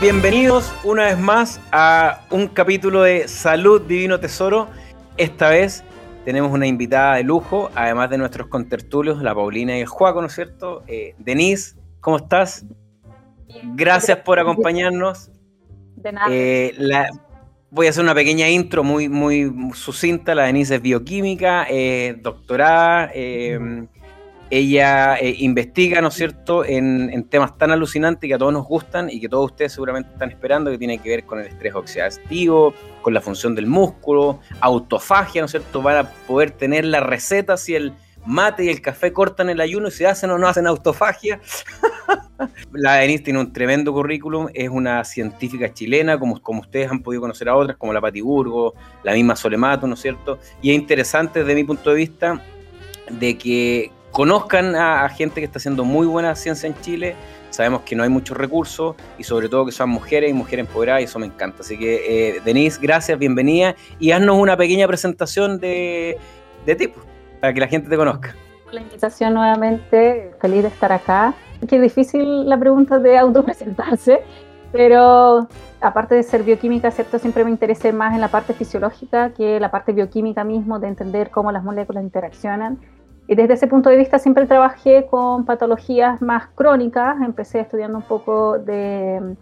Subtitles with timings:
[0.00, 4.68] bienvenidos una vez más a un capítulo de Salud Divino Tesoro.
[5.16, 5.84] Esta vez
[6.24, 10.28] tenemos una invitada de lujo, además de nuestros contertulios, la Paulina y el Juaco, ¿no
[10.28, 10.82] es cierto?
[10.86, 12.64] Eh, Denise, ¿cómo estás?
[13.74, 15.30] Gracias por acompañarnos.
[15.96, 16.28] De nada.
[16.30, 17.10] Eh, la-
[17.70, 20.34] voy a hacer una pequeña intro muy, muy sucinta.
[20.34, 23.10] La Denise es bioquímica, eh, doctorada.
[24.50, 29.08] Ella eh, investiga, ¿no es cierto?, en, temas tan alucinantes que a todos nos gustan
[29.08, 32.74] y que todos ustedes seguramente están esperando, que tiene que ver con el estrés oxidativo,
[33.00, 37.56] con la función del músculo, autofagia, ¿no es cierto?, van a poder tener la receta
[37.56, 37.92] si el
[38.26, 41.40] mate y el café cortan el ayuno y si hacen o no hacen autofagia.
[42.72, 47.20] La Denise tiene un tremendo currículum, es una científica chilena, como, como ustedes han podido
[47.20, 50.38] conocer a otras, como la Pati Burgo, la misma Solemato, ¿no es cierto?
[50.62, 52.42] Y es interesante desde mi punto de vista
[53.10, 57.16] de que conozcan a, a gente que está haciendo muy buena ciencia en Chile.
[57.50, 61.02] Sabemos que no hay muchos recursos y sobre todo que son mujeres y mujeres empoderadas
[61.02, 61.62] y eso me encanta.
[61.62, 66.16] Así que, eh, Denise, gracias, bienvenida y haznos una pequeña presentación de,
[66.64, 67.06] de pues,
[67.40, 68.34] para que la gente te conozca.
[68.70, 71.34] la invitación nuevamente, feliz de estar acá.
[71.68, 74.20] Qué difícil la pregunta de autopresentarse,
[74.72, 75.48] pero
[75.80, 77.18] aparte de ser bioquímica, ¿cierto?
[77.18, 81.30] Siempre me interesé más en la parte fisiológica que la parte bioquímica mismo, de entender
[81.30, 82.78] cómo las moléculas interaccionan.
[83.30, 87.14] Y desde ese punto de vista siempre trabajé con patologías más crónicas.
[87.22, 89.32] Empecé estudiando un poco de mm,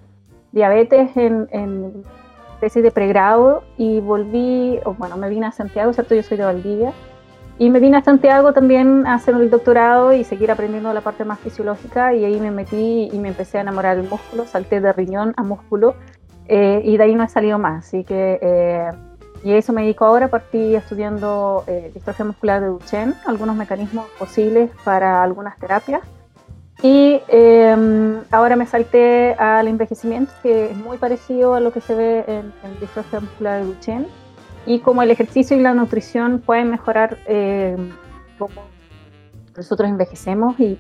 [0.53, 2.03] diabetes en, en
[2.61, 6.14] tesis de pregrado y volví, o bueno, me vine a Santiago, ¿cierto?
[6.14, 6.92] Yo soy de Valdivia.
[7.56, 11.25] Y me vine a Santiago también a hacer el doctorado y seguir aprendiendo la parte
[11.25, 14.92] más fisiológica y ahí me metí y me empecé a enamorar del músculo, salté de
[14.92, 15.94] riñón a músculo
[16.47, 17.86] eh, y de ahí no he salido más.
[17.86, 18.91] Así que, eh,
[19.44, 24.70] y eso me dedico ahora, partí estudiando eh, distrofia muscular de Duchenne, algunos mecanismos posibles
[24.84, 26.03] para algunas terapias.
[26.83, 31.94] Y eh, ahora me salté al envejecimiento, que es muy parecido a lo que se
[31.94, 34.06] ve en, en distrofia muscular de Duchenne
[34.66, 37.77] y como el ejercicio y la nutrición pueden mejorar eh,
[38.38, 38.62] cómo
[39.56, 40.78] nosotros envejecemos y,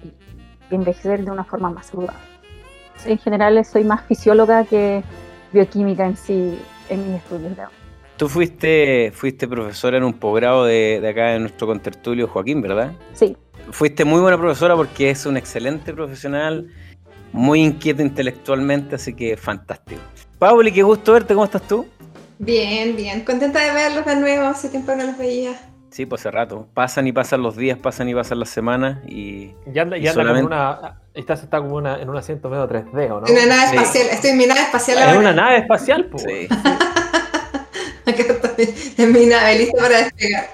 [0.70, 2.20] y envejecer de una forma más saludable.
[3.06, 5.02] En general soy más fisióloga que
[5.52, 6.58] bioquímica en sí
[6.90, 7.77] en mis estudios de ahora.
[8.18, 12.92] Tú fuiste, fuiste profesora en un posgrado de, de acá de nuestro contertulio Joaquín, ¿verdad?
[13.14, 13.36] Sí,
[13.70, 16.68] Fuiste muy buena profesora porque es un excelente profesional,
[17.32, 20.00] muy inquieto intelectualmente, así que fantástico.
[20.38, 21.86] Pauli, qué gusto verte, ¿cómo estás tú?
[22.38, 23.20] Bien, bien.
[23.24, 24.46] Contenta de verlos de nuevo.
[24.46, 25.52] Hace tiempo que no los veía.
[25.90, 26.66] Sí, pues hace rato.
[26.72, 30.10] Pasan y pasan los días, pasan y pasan las semanas y Ya anda, Y ya
[30.12, 31.00] anda como solamente- una.
[31.14, 33.26] Estás está como una, en un asiento medio 3D, ¿o no?
[33.26, 33.76] En una nave Sí.
[33.76, 34.06] espacial.
[34.12, 35.18] Estoy en mi nave espacial En ahora.
[35.18, 36.22] una nave espacial, pues.
[36.22, 36.48] sí.
[38.98, 40.50] Nave, lista para despegar.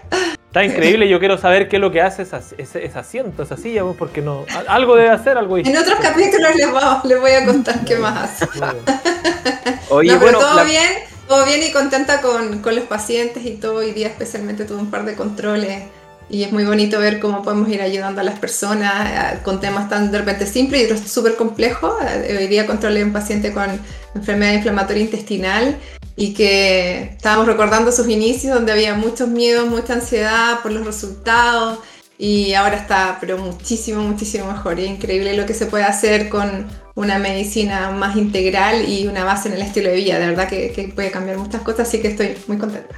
[0.47, 1.09] Está increíble.
[1.09, 4.20] Yo quiero saber qué es lo que hace esa- ese, ese asiento, esa silla, porque
[4.22, 4.47] no.
[4.69, 8.32] Algo debe hacer, algo En otros capítulos les, vamos- les voy a contar qué más
[8.41, 8.47] hace.
[9.91, 10.91] Oye, no, pero bueno, todo la- bien,
[11.28, 13.76] todo bien y contenta con, con los pacientes y todo.
[13.76, 15.82] Hoy día especialmente tuve un par de controles
[16.31, 19.89] y es muy bonito ver cómo podemos ir ayudando a las personas eh, con temas
[19.89, 21.95] tan de repente simples y otros súper complejos.
[22.03, 23.67] Eh, Hoy día controlé un paciente con
[24.15, 25.77] enfermedad inflamatoria intestinal
[26.17, 31.79] y que estábamos recordando sus inicios donde había muchos miedos, mucha ansiedad por los resultados
[32.17, 34.81] y ahora está pero muchísimo, muchísimo mejor.
[34.81, 39.49] Es increíble lo que se puede hacer con una medicina más integral y una base
[39.49, 40.19] en el estilo de vida.
[40.19, 42.97] De verdad que, que puede cambiar muchas cosas, así que estoy muy contenta.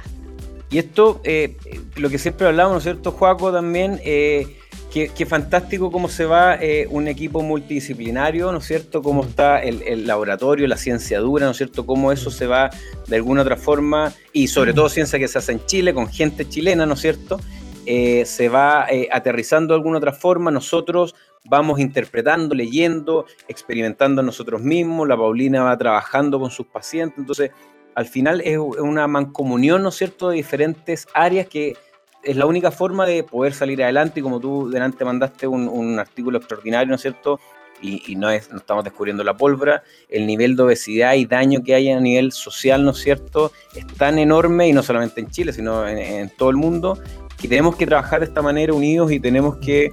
[0.69, 1.55] Y esto, eh,
[1.95, 4.57] lo que siempre hablamos, ¿no es cierto, Juaco, también, eh,
[4.91, 9.01] que, que fantástico cómo se va eh, un equipo multidisciplinario, ¿no es cierto?
[9.01, 11.85] Cómo está el, el laboratorio, la ciencia dura, ¿no es cierto?
[11.85, 12.69] Cómo eso se va
[13.07, 16.47] de alguna otra forma, y sobre todo ciencia que se hace en Chile, con gente
[16.47, 17.39] chilena, ¿no es cierto?
[17.85, 25.15] Se va aterrizando de alguna otra forma, nosotros vamos interpretando, leyendo, experimentando nosotros mismos, la
[25.15, 27.51] Paulina va trabajando con sus pacientes, entonces
[27.97, 31.75] al final es una mancomunión, ¿no es cierto?, de diferentes áreas que
[32.23, 36.37] es la única forma de poder salir adelante y como tú delante mandaste un, artículo
[36.37, 37.39] extraordinario, ¿no es cierto?
[37.81, 41.89] Y, no, es, estamos descubriendo la pólvora, el nivel de obesidad y daño que hay
[41.89, 45.87] a nivel social, ¿no es cierto?, es tan enorme y no solamente en Chile, sino
[45.87, 46.99] en, en todo el mundo,
[47.41, 49.89] que tenemos que trabajar de esta manera unidos y tenemos que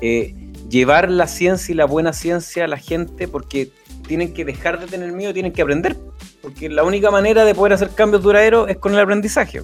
[0.00, 0.34] eh,
[0.68, 3.70] llevar la ciencia y la buena ciencia a la gente porque
[4.06, 5.96] tienen que dejar de tener miedo, tienen que aprender,
[6.42, 9.62] porque la única manera de poder hacer cambios duraderos es con el aprendizaje.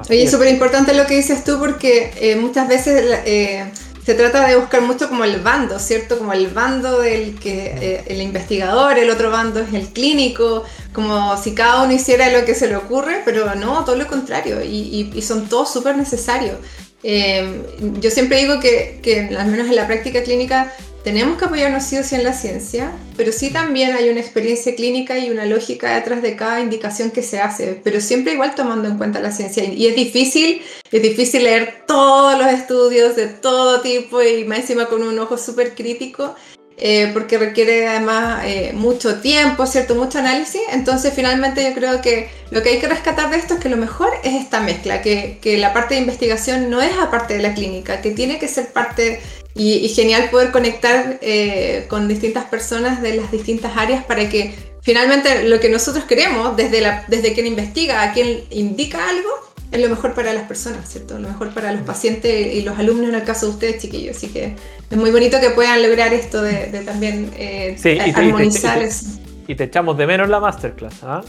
[0.00, 0.30] Así Oye, es.
[0.30, 3.70] súper importante lo que dices tú porque eh, muchas veces eh,
[4.04, 6.16] se trata de buscar mucho como el bando, ¿cierto?
[6.18, 11.36] Como el bando del que eh, el investigador, el otro bando es el clínico, como
[11.36, 14.66] si cada uno hiciera lo que se le ocurre, pero no, todo lo contrario, y,
[14.68, 16.56] y- y son todos súper necesarios.
[17.02, 17.62] Eh,
[18.00, 21.96] yo siempre digo que, que, al menos en la práctica clínica, tenemos que apoyarnos sí
[21.96, 25.94] o sí en la ciencia, pero sí también hay una experiencia clínica y una lógica
[25.94, 29.64] detrás de cada indicación que se hace, pero siempre igual tomando en cuenta la ciencia.
[29.64, 34.86] Y es difícil, es difícil leer todos los estudios de todo tipo y más encima
[34.86, 36.34] con un ojo súper crítico.
[36.82, 39.94] Eh, porque requiere además eh, mucho tiempo, ¿cierto?
[39.94, 40.62] Mucho análisis.
[40.72, 43.76] Entonces, finalmente yo creo que lo que hay que rescatar de esto es que lo
[43.76, 47.52] mejor es esta mezcla, que, que la parte de investigación no es aparte de la
[47.52, 49.20] clínica, que tiene que ser parte
[49.54, 55.48] y, genial poder conectar eh, con distintas personas de las distintas áreas para que finalmente
[55.48, 59.28] lo que nosotros queremos, desde, la, desde quien investiga a quien indica algo,
[59.72, 61.18] es lo mejor para las personas, ¿cierto?
[61.18, 64.16] Lo mejor para los pacientes y los alumnos en el caso de ustedes, chiquillos.
[64.16, 64.56] Así que
[64.90, 67.76] es muy bonito que puedan lograr esto de, también eh,
[68.14, 69.06] armonizar eso.
[69.46, 71.22] Y te echamos de menos la masterclass, ¿ah?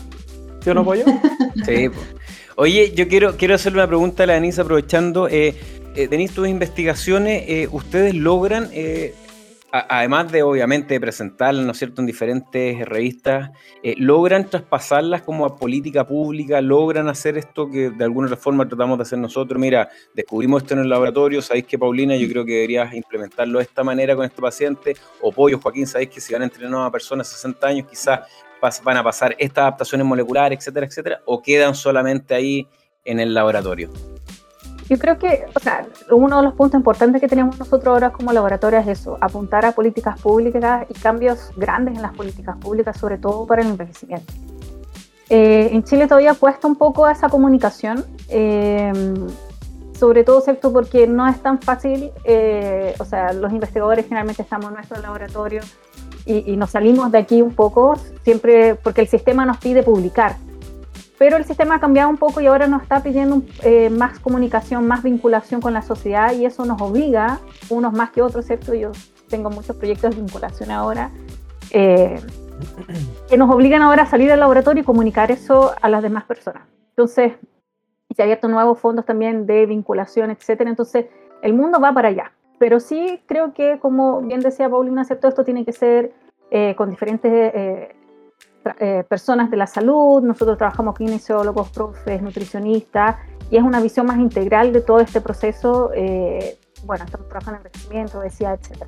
[0.64, 1.06] ¿Sí o no, Pollo?
[1.66, 1.90] sí.
[2.56, 5.28] Oye, yo quiero, quiero hacerle una pregunta a la Denise aprovechando.
[5.28, 5.56] Eh,
[5.94, 9.14] eh, tenéis tus investigaciones, eh, ustedes logran, eh,
[9.72, 13.52] además de obviamente presentarlas, ¿no es cierto?, en diferentes revistas,
[13.98, 19.04] logran traspasarlas como a política pública, logran hacer esto que de alguna forma tratamos de
[19.04, 19.60] hacer nosotros.
[19.60, 23.64] Mira, descubrimos esto en el laboratorio, sabéis que Paulina, yo creo que deberías implementarlo de
[23.64, 26.82] esta manera con este paciente, o Pollo, Joaquín, sabéis que si van a entrenar a
[26.82, 28.20] una persona de 60 años, quizás
[28.84, 32.68] van a pasar estas adaptaciones moleculares, etcétera, etcétera, o quedan solamente ahí
[33.06, 33.90] en el laboratorio.
[34.92, 38.34] Yo creo que, o sea, uno de los puntos importantes que tenemos nosotros ahora como
[38.34, 43.18] laboratorio es eso, apuntar a políticas públicas y cambios grandes en las políticas públicas, sobre
[43.18, 44.34] todo para el envejecimiento.
[45.30, 48.92] Eh, en Chile todavía cuesta un poco esa comunicación, eh,
[49.98, 50.74] sobre todo, ¿cierto?
[50.74, 55.62] Porque no es tan fácil, eh, o sea, los investigadores generalmente estamos en nuestro laboratorio
[56.26, 57.96] y, y nos salimos de aquí un poco,
[58.26, 60.36] siempre porque el sistema nos pide publicar
[61.22, 64.88] pero el sistema ha cambiado un poco y ahora nos está pidiendo eh, más comunicación,
[64.88, 67.40] más vinculación con la sociedad y eso nos obliga,
[67.70, 68.74] unos más que otros, ¿cierto?
[68.74, 68.92] Yo
[69.30, 71.12] tengo muchos proyectos de vinculación ahora,
[71.70, 72.20] eh,
[73.30, 76.64] que nos obligan ahora a salir del laboratorio y comunicar eso a las demás personas.
[76.90, 77.34] Entonces,
[78.16, 80.72] se han abierto nuevos fondos también de vinculación, etcétera.
[80.72, 81.06] Entonces,
[81.44, 82.32] el mundo va para allá.
[82.58, 85.28] Pero sí creo que, como bien decía Paulina, ¿cierto?
[85.28, 86.14] Esto tiene que ser
[86.50, 87.54] eh, con diferentes
[88.80, 93.18] eh, personas de la salud, nosotros trabajamos kinesiólogos, profes, nutricionistas,
[93.50, 95.92] y es una visión más integral de todo este proceso.
[95.94, 98.84] Eh, bueno, estamos trabajando en envejecimiento, decía, etc.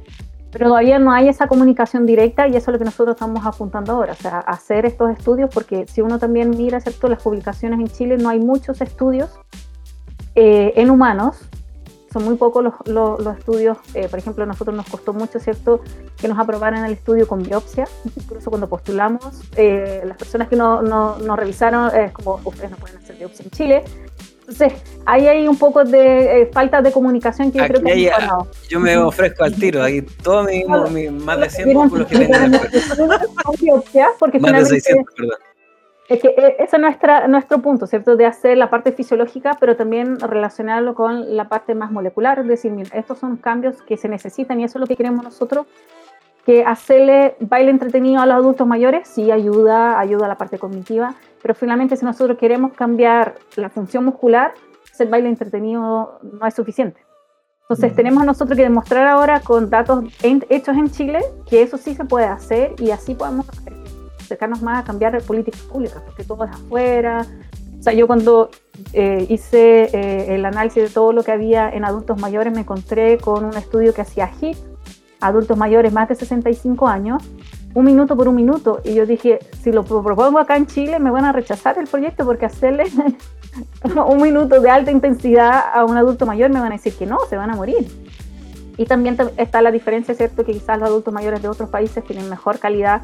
[0.52, 3.94] Pero todavía no hay esa comunicación directa y eso es lo que nosotros estamos apuntando
[3.94, 7.08] ahora, o sea, hacer estos estudios, porque si uno también mira, ¿cierto?
[7.08, 9.32] Las publicaciones en Chile, no hay muchos estudios
[10.36, 11.50] eh, en humanos
[12.14, 12.74] son muy pocos los,
[13.20, 15.82] los, estudios, eh, por ejemplo, a nosotros nos costó mucho, ¿cierto?,
[16.18, 20.84] que nos aprobaran el estudio con biopsia, incluso cuando postulamos, eh, las personas que nos
[20.84, 23.84] no, no revisaron, es como, ustedes no pueden hacer biopsia en Chile,
[24.46, 24.74] entonces,
[25.06, 28.12] ahí hay un poco de eh, falta de comunicación que yo creo que
[28.68, 30.46] Yo me ofrezco al tiro, ahí todos
[30.92, 32.52] mis, más de 100 músculos que tengan.
[34.20, 35.38] porque más de 600, perdón
[36.14, 38.16] es que eh, ese es nuestra, nuestro punto, ¿cierto?
[38.16, 42.72] De hacer la parte fisiológica, pero también relacionarlo con la parte más molecular, es decir,
[42.72, 45.66] mira, estos son cambios que se necesitan y eso es lo que queremos nosotros,
[46.46, 51.16] que hacerle baile entretenido a los adultos mayores sí ayuda, ayuda a la parte cognitiva,
[51.42, 54.54] pero finalmente si nosotros queremos cambiar la función muscular,
[54.92, 57.02] hacer baile entretenido no es suficiente.
[57.62, 61.20] Entonces tenemos nosotros que demostrar ahora con datos hechos en Chile
[61.50, 63.48] que eso sí se puede hacer y así podemos
[64.24, 67.26] acercarnos más a cambiar políticas públicas, porque todo es afuera.
[67.80, 68.50] O sea, yo cuando
[68.94, 73.18] eh, hice eh, el análisis de todo lo que había en adultos mayores, me encontré
[73.18, 74.58] con un estudio que hacía HIT,
[75.20, 77.24] adultos mayores más de 65 años,
[77.74, 78.82] un minuto por un minuto.
[78.84, 82.26] Y yo dije, si lo propongo acá en Chile, me van a rechazar el proyecto
[82.26, 82.86] porque hacerle
[84.08, 87.20] un minuto de alta intensidad a un adulto mayor me van a decir que no,
[87.30, 87.88] se van a morir.
[88.78, 90.44] Y también está la diferencia, ¿cierto?
[90.44, 93.04] Que quizás los adultos mayores de otros países tienen mejor calidad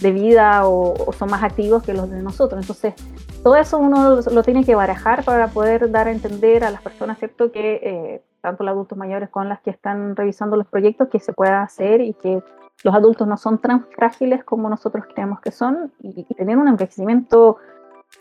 [0.00, 2.60] de vida o, son más activos que los de nosotros.
[2.60, 2.94] Entonces,
[3.42, 7.18] todo eso uno lo, tiene que barajar para poder dar a entender a las personas,
[7.18, 7.52] ¿cierto?
[7.52, 11.32] Que eh, tanto los adultos mayores con las que están revisando los proyectos, que se
[11.32, 12.42] pueda hacer y que
[12.84, 17.56] los adultos no son tan frágiles como nosotros creemos que son y, tener un envejecimiento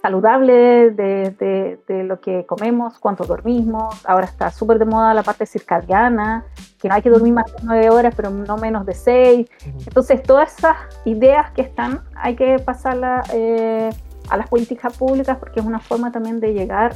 [0.06, 4.06] saludable de, de, lo que comemos, cuánto dormimos.
[4.06, 6.46] Ahora está súper de moda la parte circadiana,
[6.80, 9.50] que no hay que dormir más de nueve horas, pero no menos de seis.
[9.66, 13.90] Entonces, todas esas ideas que están, hay que pasarlas eh,
[14.30, 16.94] a las políticas públicas porque es una forma también de llegar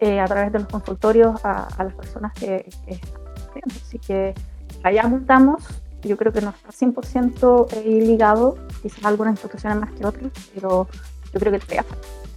[0.00, 4.34] eh, a través de los consultorios a, las personas que, están Así que
[4.82, 5.68] allá montamos,
[6.02, 10.88] yo creo que no está 100% eh, ligado, quizás algunas instituciones más que otras, pero
[11.32, 11.84] yo creo que todavía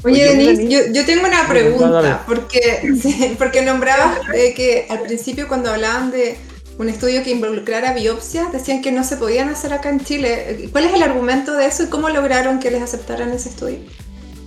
[0.03, 6.11] Oye, Denise, yo, yo, tengo una pregunta, porque, porque nombrabas que al principio cuando hablaban
[6.11, 6.37] de
[6.77, 10.69] un estudio que involucrara biopsias, decían que no se podían hacer acá en Chile.
[10.71, 13.79] ¿Cuál es el argumento de eso y cómo lograron que les aceptaran ese estudio?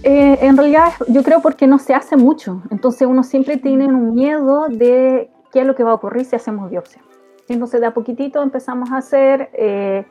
[0.02, 4.14] Eh, en realidad yo creo porque no se hace mucho, entonces uno siempre tiene un
[4.14, 7.02] miedo de qué es lo que va a ocurrir si hacemos biopsia.
[7.48, 10.04] Entonces de a poquitito empezamos a hacer, eh,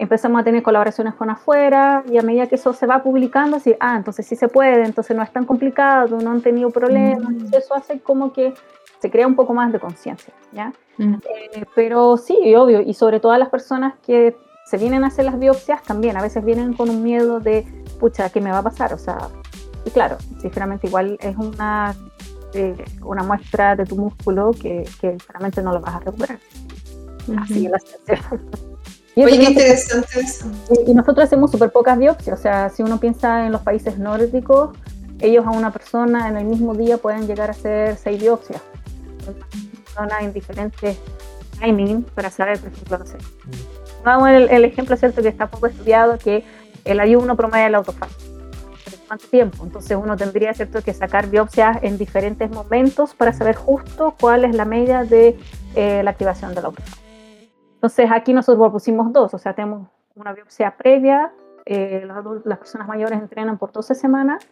[0.00, 3.76] empezamos a tener colaboraciones con afuera y a medida que eso se va publicando, así,
[3.80, 7.54] ah, entonces sí se puede, entonces no es tan complicado, no han tenido problemas, mm.
[7.54, 8.54] eso hace como que
[8.98, 10.72] se crea un poco más de conciencia, ¿ya?
[10.96, 11.14] Mm.
[11.14, 15.38] Eh, pero sí, obvio, y sobre todo las personas que se vienen a hacer las
[15.38, 17.66] biopsias también, a veces vienen con un miedo de,
[17.98, 18.94] pucha, ¿qué me va a pasar?
[18.94, 19.18] O sea,
[19.84, 21.94] y claro, sinceramente igual es una,
[22.54, 25.18] eh, una muestra de tu músculo que, que
[25.62, 26.38] no lo vas a recuperar.
[27.36, 28.69] Así es la situación.
[29.20, 30.46] Y Oye, qué interesante eso.
[30.86, 34.70] Y, nosotros hacemos súper pocas biopsias, o sea, si uno piensa en los países nórdicos,
[35.20, 38.62] ellos a una persona en el mismo día pueden llegar a hacer seis biopsias
[40.20, 40.96] en diferentes
[41.60, 43.18] timing para saber, por ejemplo, no sé.
[44.02, 45.20] Vamos el, el ejemplo, ¿cierto?
[45.20, 46.42] Que está poco estudiado, que
[46.86, 48.12] el ayuno promueve el autofago.
[49.06, 49.64] ¿Cuánto tiempo?
[49.64, 54.54] Entonces uno tendría, ¿cierto?, que sacar biopsias en diferentes momentos para saber justo cuál es
[54.54, 55.36] la media de
[55.74, 57.09] eh, la activación del autofago.
[57.80, 61.32] Entonces aquí nosotros pusimos dos, o sea, tenemos una biopsia previa,
[61.64, 64.46] eh, las, las, personas mayores entrenan por 12 semanas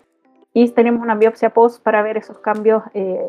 [0.54, 3.22] y tenemos una biopsia post para ver esos cambios eh,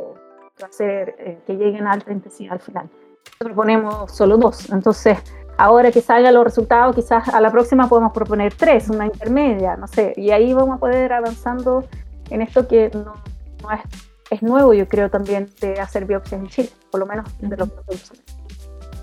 [0.64, 2.90] hacer eh, que lleguen a alta intensidad al final.
[3.42, 5.18] Nosotros ponemos solo dos, entonces
[5.58, 9.88] ahora que salgan los resultados, quizás a la próxima podemos proponer tres, una intermedia, no
[9.88, 11.84] sé, y ahí vamos a poder avanzando
[12.30, 13.16] en esto que no,
[13.74, 13.82] es,
[14.30, 17.70] es, nuevo, yo creo también, de hacer biopsias en Chile, por lo menos de los
[17.70, 18.39] productos.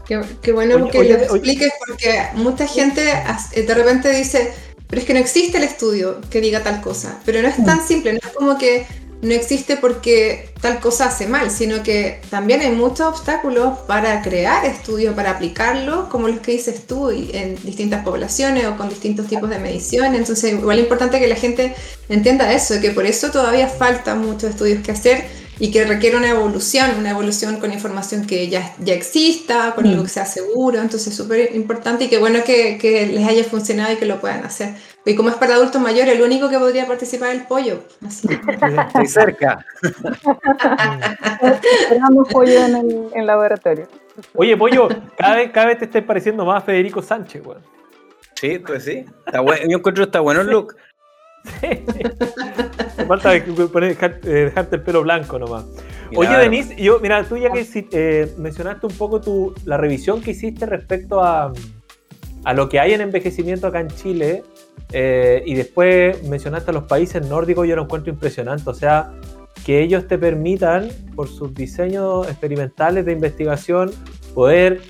[0.07, 4.53] Qué, qué, bueno que lo expliques porque mucha gente de repente dice,
[4.87, 7.79] pero es que no existe el estudio que diga tal cosa, pero no es tan
[7.79, 7.87] mm.
[7.87, 8.87] simple, no es como que
[9.23, 14.65] no existe porque tal cosa hace mal, sino que también hay muchos obstáculos para crear
[14.67, 19.49] estudios, para aplicarlos, como los que dices tú, en distintas poblaciones o con distintos tipos
[19.49, 20.15] de medición.
[20.15, 21.75] Entonces, igual es importante que la gente
[22.09, 25.25] entienda eso, que por eso todavía falta muchos estudios que hacer
[25.59, 30.03] y que requiere una evolución, una evolución con información que ya, ya exista, con algo
[30.03, 30.05] mm.
[30.05, 30.81] que sea seguro.
[30.81, 34.21] Entonces, es súper importante y qué bueno que, que les haya funcionado y que lo
[34.21, 34.75] puedan hacer.
[35.05, 37.85] Y como es para adultos mayores, el único que podría participar es el pollo.
[38.07, 38.29] Así.
[38.87, 39.65] Estoy cerca.
[41.81, 43.89] Esperamos pollo en el laboratorio.
[44.35, 47.59] Oye, pollo, cada vez, cada vez te estás pareciendo más a Federico Sánchez, güey.
[48.35, 49.05] Sí, pues sí.
[49.27, 49.63] Está bueno.
[49.69, 50.77] Yo encuentro está bueno el look.
[53.09, 53.43] Falta eh,
[54.23, 55.65] dejarte el pelo blanco nomás.
[56.15, 60.33] Oye, Denise, yo, mira, tú ya que eh, mencionaste un poco tu, la revisión que
[60.33, 61.53] hiciste respecto a,
[62.45, 64.45] a lo que hay en envejecimiento acá en Chile,
[64.93, 68.69] eh, y después mencionaste a los países nórdicos, yo lo encuentro impresionante.
[68.71, 69.13] O sea,
[69.65, 73.91] que ellos te permitan, por sus diseños experimentales de investigación,
[74.35, 74.81] poder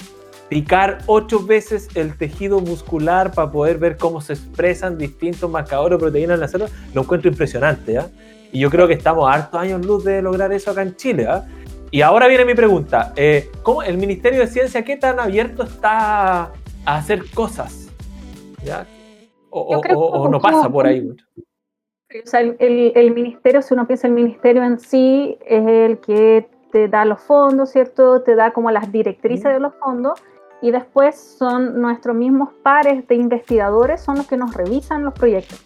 [0.49, 5.99] picar ocho veces el tejido muscular para poder ver cómo se expresan distintos marcadores o
[5.99, 7.95] proteínas en la célula, lo encuentro impresionante.
[7.95, 8.09] ¿ya?
[8.53, 11.26] Y yo creo que estamos a hartos años luz de lograr eso acá en Chile.
[11.29, 11.45] ¿ah?
[11.91, 13.12] Y ahora viene mi pregunta.
[13.17, 16.53] Eh, ¿cómo el Ministerio de Ciencia qué tan abierto está
[16.85, 17.88] a hacer cosas?
[18.65, 18.87] ¿Ya?
[19.50, 21.25] o, no pasa por ahí mucho.
[22.25, 26.88] O sea, el, ministerio, si uno piensa el ministerio en sí, es el que te
[26.88, 28.23] da los fondos, ¿cierto?
[28.23, 30.21] Te da como las directrices de los fondos
[30.63, 35.63] y después son nuestros mismos pares de investigadores, son los que nos revisan los proyectos.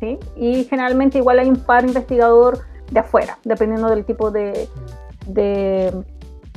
[0.00, 0.18] ¿sí?
[0.36, 4.68] Y generalmente igual hay un par investigador de afuera, dependiendo del tipo de,
[5.26, 5.92] de,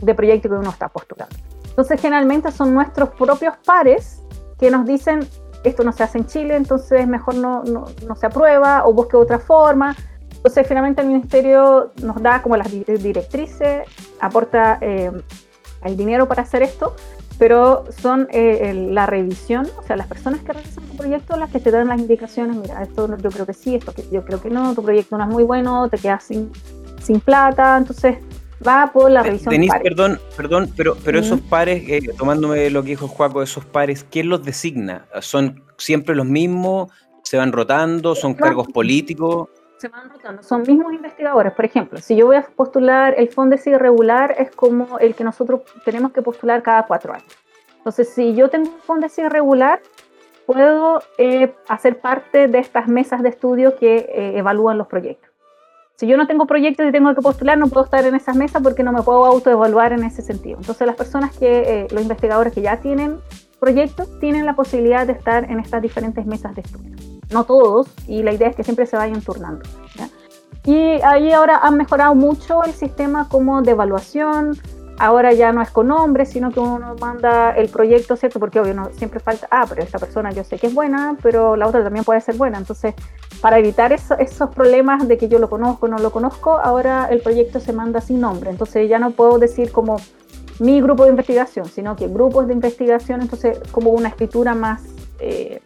[0.02, 1.36] de proyecto que uno está postulando.
[1.70, 4.22] Entonces generalmente son nuestros propios pares
[4.60, 5.28] que nos dicen,
[5.64, 9.16] esto no se hace en Chile, entonces mejor no, no, no se aprueba o busque
[9.16, 9.96] otra forma.
[10.36, 13.88] Entonces finalmente el ministerio nos da como las directrices,
[14.20, 15.12] aporta eh,
[15.84, 16.96] el dinero para hacer esto,
[17.42, 21.60] pero son eh, la revisión, o sea, las personas que realizan tu proyecto las que
[21.60, 24.52] te dan las indicaciones, mira, esto yo creo que sí, esto que yo creo que
[24.52, 26.52] no, tu proyecto no es muy bueno, te quedas sin,
[27.02, 28.18] sin plata, entonces
[28.66, 29.50] va por la revisión.
[29.50, 34.06] Denise, perdón, perdón, pero, pero esos pares, eh, tomándome lo que dijo Juaco, esos pares,
[34.08, 35.08] ¿quién los designa?
[35.22, 36.92] ¿Son siempre los mismos?
[37.24, 38.14] ¿Se van rotando?
[38.14, 39.50] ¿Son cargos políticos?
[39.82, 41.54] Se van rotando, son mismos investigadores.
[41.54, 45.62] Por ejemplo, si yo voy a postular el FONDESI regular, es como el que nosotros
[45.84, 47.36] tenemos que postular cada cuatro años.
[47.78, 49.82] Entonces, si yo tengo un FONDESI regular,
[50.46, 55.32] puedo eh, hacer parte de estas mesas de estudio que eh, evalúan los proyectos.
[55.96, 58.62] Si yo no tengo proyectos y tengo que postular, no puedo estar en esas mesas
[58.62, 60.60] porque no me puedo autoevaluar en ese sentido.
[60.60, 63.18] Entonces, las personas que, eh, los investigadores que ya tienen
[63.60, 67.01] proyectos, tienen la posibilidad de estar en estas diferentes mesas de estudio.
[67.32, 69.64] No todos, y la idea es que siempre se vayan turnando.
[70.66, 74.60] Y ahí ahora han mejorado mucho el sistema como de evaluación,
[75.02, 78.40] ahora ya no es con nombre, sino que uno manda el proyecto, ¿cierto?
[78.40, 81.56] Porque obvio, no, siempre falta, ah, pero esta persona yo sé que es buena, pero
[81.56, 82.60] la otra también puede ser buena.
[82.60, 82.94] Entonces,
[83.42, 87.22] para evitar esos problemas de que yo lo conozco o no lo conozco, ahora el
[87.22, 88.52] proyecto se manda sin nombre.
[88.52, 89.98] Entonces, ya no puedo decir como
[90.60, 94.84] mi grupo de investigación, sino que grupos de investigación, entonces, como una escritura más.
[95.20, 95.62] Eh,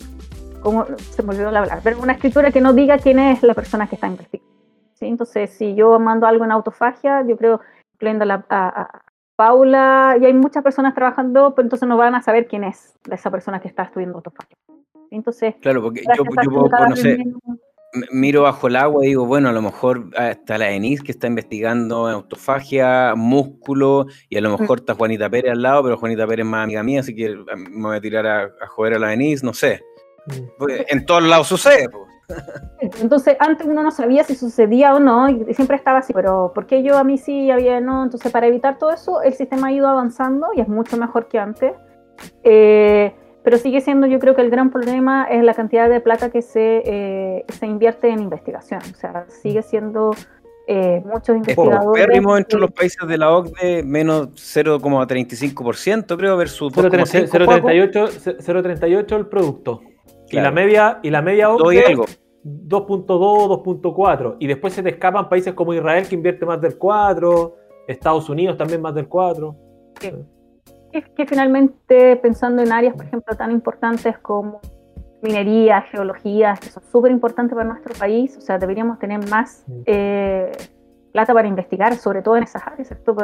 [0.66, 3.88] como, se me olvidó hablar, pero una escritura que no diga quién es la persona
[3.88, 4.52] que está investigando.
[4.96, 5.06] ¿sí?
[5.06, 7.62] Entonces, si yo mando algo en autofagia, yo creo,
[7.94, 9.02] incluyendo a, a,
[9.36, 13.30] Paula, y hay muchas personas trabajando, pero entonces no van a saber quién es esa
[13.30, 14.58] persona que está estudiando autofagia.
[15.12, 17.20] Entonces, claro, porque yo, yo puedo conocer,
[18.12, 21.28] miro bajo el agua y digo, bueno, a lo mejor está la Denise que está
[21.28, 26.46] investigando autofagia, músculo, y a lo mejor está Juanita Pérez al lado, pero Juanita Pérez
[26.46, 29.00] es más amiga mía, así que ah, me voy a tirar a, a joder a
[29.00, 29.84] la Denise, no sé.
[30.28, 30.48] Mm.
[30.58, 31.90] Pues, en todos lados sucede.
[32.80, 36.66] Entonces, antes uno no sabía si sucedía o no, y siempre estaba así, pero ¿por
[36.66, 38.04] qué yo a mí sí y había no?
[38.04, 41.40] Entonces, para evitar todo eso, el sistema ha ido avanzando y es mucho mejor que
[41.40, 41.74] antes.
[42.44, 43.14] Eh,
[43.44, 46.42] pero sigue siendo, yo creo que el gran problema es la cantidad de plata que
[46.42, 48.82] se, eh, se invierte en investigación.
[48.92, 50.16] O sea, sigue siendo
[50.66, 52.08] eh, muchos investigadores.
[52.08, 59.82] Pérrimo entre los países de la OCDE, menos 0,35%, creo, versus 0,38 el producto.
[60.30, 64.36] Y la media, y la media 2.2, 2.4.
[64.40, 67.56] Y después se te escapan países como Israel que invierte más del 4,
[67.88, 69.56] Estados Unidos también más del 4.
[70.92, 74.62] Es que finalmente pensando en áreas, por ejemplo, tan importantes como
[75.22, 80.52] minería, geología, que son súper importantes para nuestro país, o sea, deberíamos tener más eh,
[81.12, 83.16] plata para investigar, sobre todo en esas áreas, ¿cierto?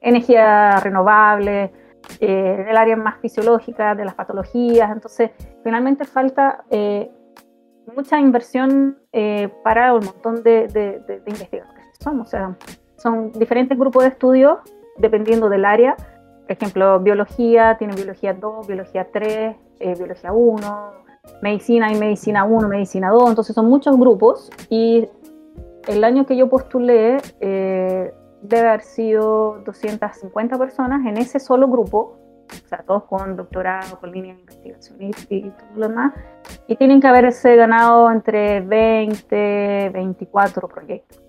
[0.00, 1.72] energía renovable,
[2.20, 4.90] eh, del área más fisiológica, de las patologías.
[4.90, 5.30] Entonces,
[5.62, 7.10] finalmente falta eh,
[7.94, 12.28] mucha inversión eh, para un montón de, de, investigadores somos.
[12.28, 12.56] O sea,
[12.96, 14.60] son diferentes grupos de estudio
[14.96, 15.96] dependiendo del área.
[15.96, 19.56] Por ejemplo, biología, tiene biología 2, biología 3,
[19.98, 20.90] biología 1,
[21.42, 23.28] medicina y medicina 1, medicina 2.
[23.30, 25.08] Entonces, son muchos grupos y
[25.88, 27.18] el año que yo postulé,
[28.42, 32.18] debe haber sido 250 personas en ese solo grupo,
[32.50, 36.14] o sea, todos con doctorado, con línea de investigación y, todo lo demás,
[36.68, 41.22] y tienen que haberse ganado entre 20, 24 proyectos.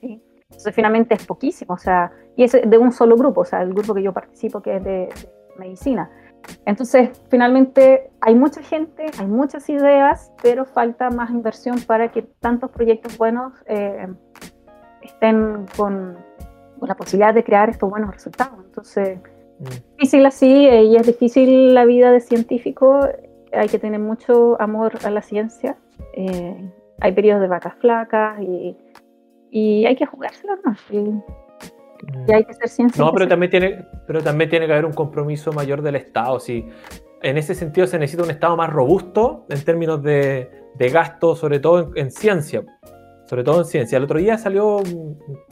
[0.00, 3.74] Entonces, finalmente es poquísimo, o sea, y es de un solo grupo, o sea, el
[3.74, 5.08] grupo que yo participo, que es de,
[5.58, 6.10] medicina.
[6.66, 12.70] Entonces, finalmente hay mucha gente, hay muchas ideas, pero falta más inversión para que tantos
[12.70, 14.08] proyectos buenos eh,
[15.04, 16.16] estén con,
[16.80, 18.58] la posibilidad de crear estos buenos resultados.
[18.62, 19.18] Entonces,
[19.58, 19.96] mm.
[19.96, 23.08] difícil así eh, y es difícil la vida de científico.
[23.52, 25.76] Hay que tener mucho amor a la ciencia.
[26.14, 28.76] Eh, hay periodos de vacas flacas y,
[29.50, 30.76] y hay que jugárselo, ¿no?
[30.90, 31.22] Y,
[32.30, 33.06] hay que ser científico.
[33.06, 36.38] No, pero también, tiene, pero también tiene que haber un compromiso mayor del Estado.
[36.38, 36.68] Si,
[37.22, 41.60] en ese sentido se necesita un Estado más robusto en términos de, de gasto, sobre
[41.60, 42.62] todo en ciencia
[43.26, 43.98] sobre todo en ciencia.
[43.98, 44.82] El otro día salió,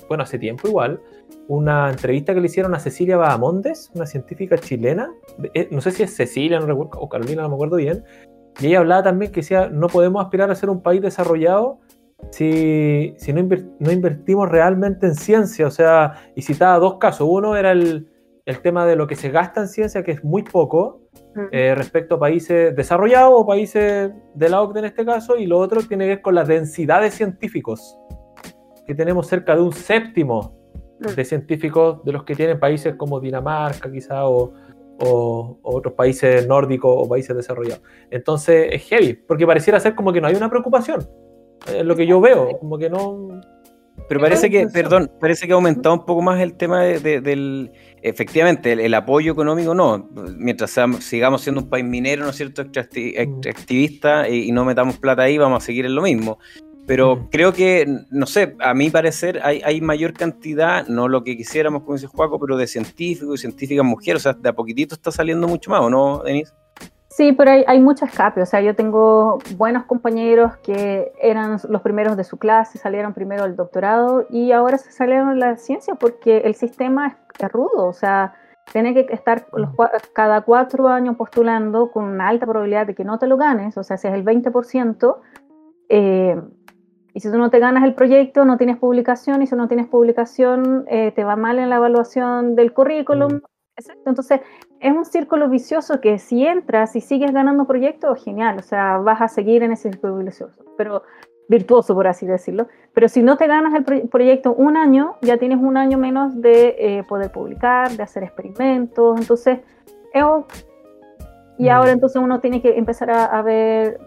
[0.09, 1.01] bueno, hace tiempo igual,
[1.49, 5.11] una entrevista que le hicieron a Cecilia Bahamondes, una científica chilena,
[5.55, 8.05] eh, no sé si es Cecilia o Carolina, no me acuerdo bien,
[8.61, 11.81] y ella hablaba también que decía, no podemos aspirar a ser un país desarrollado
[12.31, 17.73] si, si no, invertimos realmente en ciencia, o sea, y citaba dos casos, uno era
[17.73, 18.09] el,
[18.45, 21.01] el tema de lo que se gasta en ciencia, que es muy poco,
[21.53, 25.59] eh, respecto a países desarrollados o países de la OCDE en este caso, y lo
[25.59, 27.97] otro tiene que ver con la densidad de científicos,
[28.87, 30.63] que tenemos cerca de un séptimo
[30.99, 34.53] de científicos de los que tienen países como Dinamarca quizá o,
[35.05, 37.83] otros países nórdicos o países desarrollados.
[38.09, 41.09] Entonces es heavy, porque pareciera ser como que no hay una preocupación.
[41.67, 43.41] Es lo que yo veo, como que no...
[44.13, 47.73] Pero parece que, perdón, parece que ha aumentado un poco más el tema del
[48.03, 50.11] efectivamente, el, apoyo económico no.
[50.37, 55.23] Mientras sigamos siendo un país minero, ¿no es cierto?, extractivista y, y, no metamos plata
[55.23, 56.39] ahí, vamos a seguir en lo mismo.
[56.87, 57.29] Pero mm.
[57.31, 61.83] creo que, no sé, a mi parecer hay, hay mayor cantidad, no lo que quisiéramos,
[61.85, 64.27] como dice Juaco, pero de científicos y científicas mujeres.
[64.27, 66.53] O sea, de a poquitito está saliendo mucho más, ¿o no, Denise?
[67.13, 68.41] Sí, pero hay, hay mucho escape.
[68.41, 73.45] O sea, yo tengo buenos compañeros que eran los primeros de su clase, salieron primero
[73.45, 77.87] al doctorado y ahora se salieron a la ciencia porque el sistema es, rudo.
[77.87, 78.35] O sea,
[78.73, 79.71] tiene que estar los,
[80.15, 83.77] cada cuatro años postulando con una alta probabilidad de que no te lo ganes.
[83.77, 85.17] O sea, si es el 20%.
[85.91, 86.41] Eh,
[87.15, 89.87] y si tú no te ganas el proyecto, no tienes publicación, y si no tienes
[89.87, 93.43] publicación, eh, te va mal en la evaluación del currículum.
[94.05, 94.41] Entonces,
[94.81, 99.21] es un círculo vicioso que si entras y sigues ganando proyectos, genial, o sea, vas
[99.23, 100.65] a seguir en ese círculo vicioso.
[100.77, 101.03] Pero
[101.49, 102.69] virtuoso, por así decirlo.
[102.95, 106.77] Pero si no te ganas el proyecto un año, ya tienes un año menos de
[106.79, 109.21] eh, poder publicar, de hacer experimentos.
[109.21, 109.61] Entonces,
[111.59, 111.95] y ahora mm.
[111.95, 113.99] entonces uno tiene que empezar a, ver,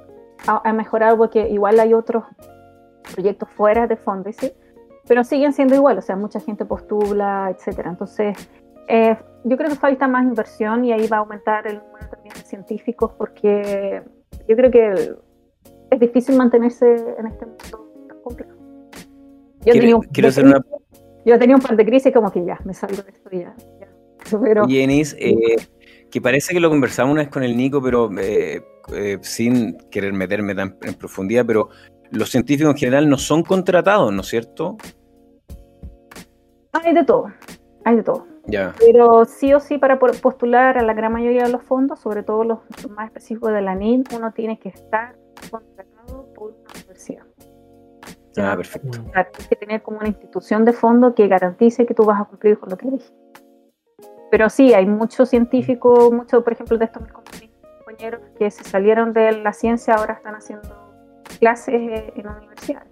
[0.48, 2.24] a, mejorar, porque igual hay otros
[3.14, 4.54] proyectos fuera de Fondesit,
[5.08, 7.90] pero siguen siendo igual, o sea, mucha gente postula, etcétera.
[7.92, 8.36] Entonces,
[8.88, 12.34] eh, yo creo que falta más inversión y ahí va a aumentar el número también
[12.34, 14.02] de científicos, porque
[14.48, 15.16] yo creo que
[15.92, 16.86] es difícil mantenerse
[17.18, 17.64] en este mundo
[18.08, 18.52] tan complejo.
[19.64, 20.04] Yo, tenía un,
[21.26, 23.56] yo tenía un par de crisis como que ya, me salgo de esto y ya.
[24.42, 25.56] Pero, y eh,
[26.10, 30.14] que parece que lo conversamos una vez con el Nico, pero eh, eh, sin querer
[30.14, 31.70] meterme tan en profundidad, pero
[32.10, 34.78] los científicos en general no son contratados, ¿no es cierto?
[36.72, 37.32] Hay de todo,
[37.84, 38.35] hay de todo.
[38.80, 42.44] Pero sí o sí para postular a la gran mayoría de los fondos, sobre todo
[42.44, 45.16] los más específicos de la NIN, uno tiene que estar
[45.50, 47.26] contratado por una universidad.
[48.38, 48.90] Ah, perfecto.
[48.92, 52.60] tienes que tener como una institución de fondo que garantice que tú vas a cumplir
[52.60, 53.16] con lo que dijiste.
[54.30, 59.14] Pero sí, hay muchos científicos, muchos, por ejemplo, de estos mis compañeros que se salieron
[59.14, 60.68] de la ciencia, ahora están haciendo
[61.40, 61.76] clases
[62.16, 62.86] en la universidad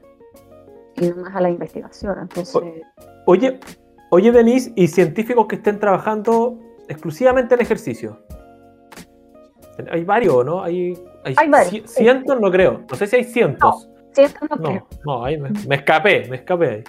[0.96, 2.18] y no más a la investigación.
[2.22, 2.62] Entonces...
[3.26, 3.60] Oye,
[4.14, 8.20] oye, Denise, ¿y científicos que estén trabajando exclusivamente en ejercicio?
[9.90, 10.62] Hay varios, ¿no?
[10.62, 11.90] Hay, hay, varios.
[11.90, 12.82] Cientos, no creo.
[12.88, 13.88] No sé si hay cientos.
[13.88, 14.88] No, cientos no, creo.
[15.04, 16.84] No, ahí me, me, escapé, me escapé ahí.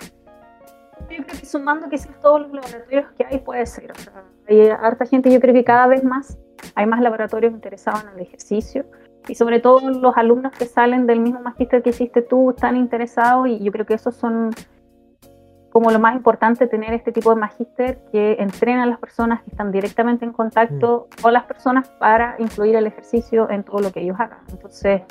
[1.17, 3.91] Yo creo que sumando quizás todos los laboratorios que hay puede ser.
[3.91, 6.37] O sea, hay harta gente, yo creo que cada vez más
[6.75, 8.85] hay más laboratorios interesados en el ejercicio
[9.29, 13.49] y sobre todo los alumnos que salen del mismo magíster que hiciste tú están interesados
[13.49, 14.51] y yo creo que esos son
[15.75, 19.51] como lo más importante tener este tipo de magíster que entrena a las personas que
[19.51, 21.23] están directamente en contacto mm.
[21.23, 24.39] con las personas para incluir el ejercicio en todo lo que ellos hagan.
[24.51, 25.03] Entonces,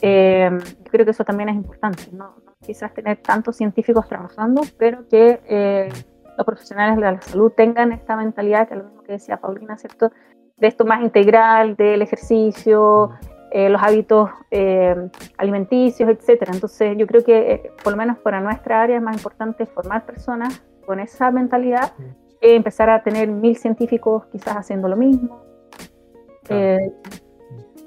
[0.00, 2.36] eh, yo creo que eso también es importante, ¿no?
[2.64, 5.92] quizás tener tantos científicos trabajando, pero que eh,
[6.38, 9.76] los profesionales de la salud tengan esta mentalidad, que es lo mismo que decía Paulina,
[9.76, 10.10] ¿cierto?
[10.56, 13.10] De esto más integral, del ejercicio,
[13.54, 14.96] eh, los hábitos eh,
[15.36, 16.52] alimenticios, etcétera.
[16.54, 20.06] Entonces, yo creo que, eh, por lo menos para nuestra área, es más importante formar
[20.06, 21.92] personas con esa mentalidad
[22.40, 25.44] que empezar a tener mil científicos quizás haciendo lo mismo.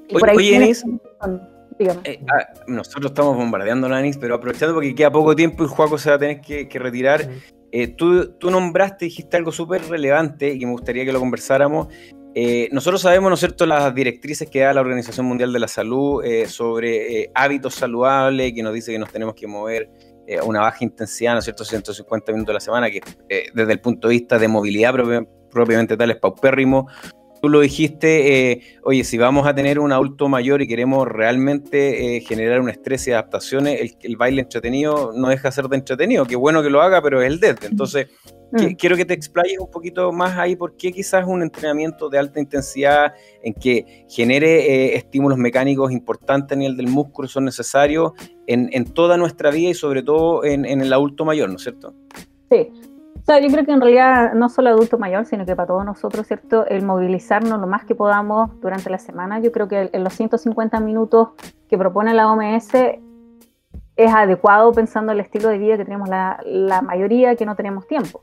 [0.08, 0.72] y por ahí
[1.90, 6.12] ah, nosotros estamos bombardeando la ANIS, pero aprovechando porque queda poco tiempo y Juaco se
[6.12, 7.28] va a tener que, retirar.
[7.98, 11.88] tú, tú, nombraste, dijiste algo súper relevante y que me gustaría que lo conversáramos,
[12.38, 15.70] eh, nosotros sabemos, ¿no es cierto?, las directrices que da la Organización Mundial de la
[15.70, 19.90] Salud eh, sobre eh, hábitos saludables, que nos dice que nos tenemos que mover
[20.38, 23.00] a una baja intensidad, ¿no es cierto?, 150 minutos a la semana, que
[23.54, 24.94] desde el punto de vista de movilidad
[25.50, 26.88] propiamente tal es paupérrimo.
[27.46, 32.60] Tú lo dijiste, oye, si vamos a tener un adulto mayor y queremos realmente generar
[32.60, 36.26] un estrés y adaptaciones, el, el, baile entretenido no deja de ser de entretenido.
[36.26, 37.58] Qué bueno que lo haga, pero es el dead.
[37.64, 38.08] Entonces,
[38.52, 38.76] Mm.
[38.76, 42.40] Quiero que te explayes un poquito más ahí por qué quizás un entrenamiento de alta
[42.40, 48.14] intensidad en que genere eh, estímulos mecánicos importantes a nivel del músculo son necesarios
[48.48, 51.94] en, toda nuestra vida y sobre todo en, el adulto mayor, ¿no es cierto?
[52.52, 52.70] Sí.
[53.26, 55.84] O sea, yo creo que en realidad no solo adulto mayor, sino que para todos
[55.84, 56.68] nosotros, ¿cierto?
[56.68, 60.80] El movilizarnos lo más que podamos durante la semana, yo creo que en los 150
[60.80, 61.30] minutos
[61.68, 62.76] que propone la OMS
[63.96, 67.88] es adecuado pensando el estilo de vida que tenemos la, la mayoría que no tenemos
[67.88, 68.22] tiempo.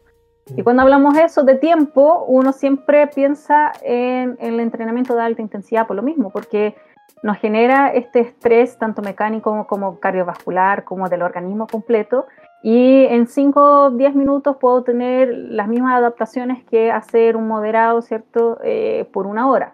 [0.57, 5.87] Y cuando hablamos eso de tiempo, uno siempre piensa en, el entrenamiento de alta intensidad
[5.87, 6.77] por lo mismo, porque
[7.23, 12.27] nos genera este estrés tanto mecánico como cardiovascular, como del organismo completo,
[12.63, 18.03] y en 5 o 10 minutos puedo tener las mismas adaptaciones que hacer un moderado,
[18.03, 19.73] ¿cierto?, eh, por una hora.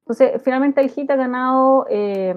[0.00, 2.34] Entonces, finalmente el HIT ha ganado eh,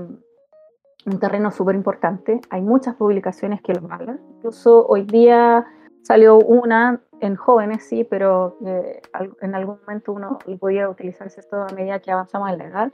[1.06, 2.42] un terreno súper importante.
[2.50, 4.20] Hay muchas publicaciones que lo hablan.
[4.36, 5.66] Incluso hoy día
[6.02, 9.02] salió una en jóvenes sí, pero eh,
[9.42, 12.94] en algún momento uno podía utilizarse esto a medida que avanzamos en la edad,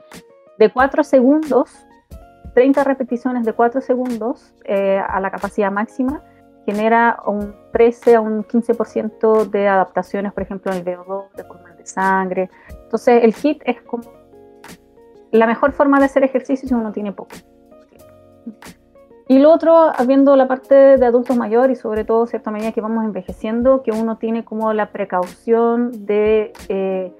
[0.58, 1.84] de 4 segundos,
[2.54, 6.22] 30 repeticiones de 4 segundos eh, a la capacidad máxima,
[6.66, 11.76] genera un 13 a un 15% de adaptaciones, por ejemplo, en el VO2, de pulmón
[11.76, 12.50] de sangre.
[12.68, 14.04] Entonces, el HIT es como
[15.30, 17.36] la mejor forma de hacer ejercicio si uno tiene poco
[19.30, 22.80] y lo otro, viendo la parte de adultos mayores y sobre todo, cierta medida que
[22.80, 27.12] vamos envejeciendo, que uno tiene como la precaución de eh,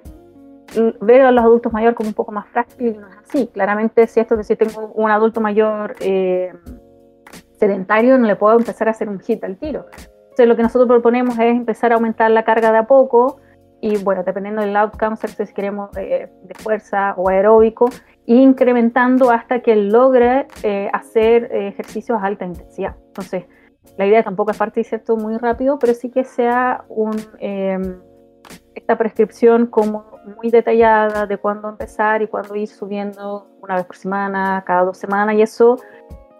[1.01, 3.47] ver a los adultos mayores como un poco más frágiles, no es así.
[3.47, 6.53] Claramente, si esto que si tengo un adulto mayor eh,
[7.61, 9.87] sedentario, no le puedo empezar a hacer un hit al tiro.
[10.23, 13.41] Entonces, lo que nosotros proponemos es empezar a aumentar la carga de a poco,
[13.83, 17.89] y bueno, dependiendo del outcome, si queremos de fuerza o aeróbico,
[18.27, 20.47] incrementando hasta que logre
[20.93, 22.95] hacer ejercicios a alta intensidad.
[23.09, 23.45] Entonces,
[23.97, 25.17] la idea tampoco es partir ¿cierto?
[25.17, 28.01] muy rápido, pero sí que sea un, em,
[28.75, 30.05] esta prescripción como
[30.37, 34.99] muy detallada de cuándo empezar y cuándo ir subiendo una vez por semana, cada dos
[34.99, 35.77] semanas, y eso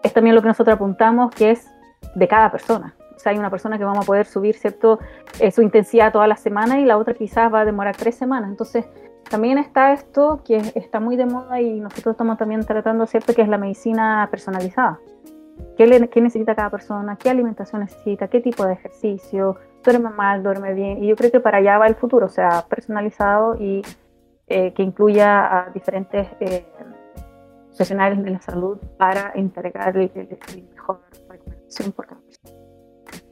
[0.03, 1.69] es también lo que nosotros apuntamos, que es
[2.15, 2.95] de cada persona.
[3.15, 4.99] O sea, hay una persona que vamos a poder subir ¿cierto?
[5.39, 8.49] Eh, su intensidad toda la semana y la otra quizás va a demorar tres semanas.
[8.49, 8.85] Entonces,
[9.29, 13.41] también está esto que está muy de moda y nosotros estamos también tratando, ¿cierto?, que
[13.41, 14.99] es la medicina personalizada.
[15.77, 15.87] ¿Qué,
[16.21, 17.17] necesita cada persona?
[17.17, 18.27] ¿Qué alimentación necesita?
[18.27, 19.57] ¿Qué tipo de ejercicio?
[19.83, 20.43] ¿Duerme mal?
[20.43, 21.03] ¿Duerme bien?
[21.03, 23.81] Y yo creo que para allá va el futuro, o sea, personalizado y
[24.47, 26.65] eh, que incluya a diferentes eh,
[27.71, 30.11] profesionales de la salud para entregar el,
[30.71, 32.57] mejor recomendación por cada persona.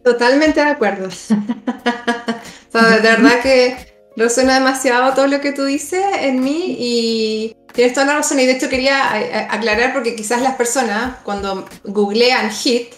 [0.04, 1.08] Totalmente de acuerdo.
[2.74, 3.76] de verdad que
[4.16, 8.40] lo suena demasiado todo lo que tú dices en mí y Tienes toda la razón
[8.40, 12.94] y de hecho quería aclarar porque quizás las personas cuando googlean HIT,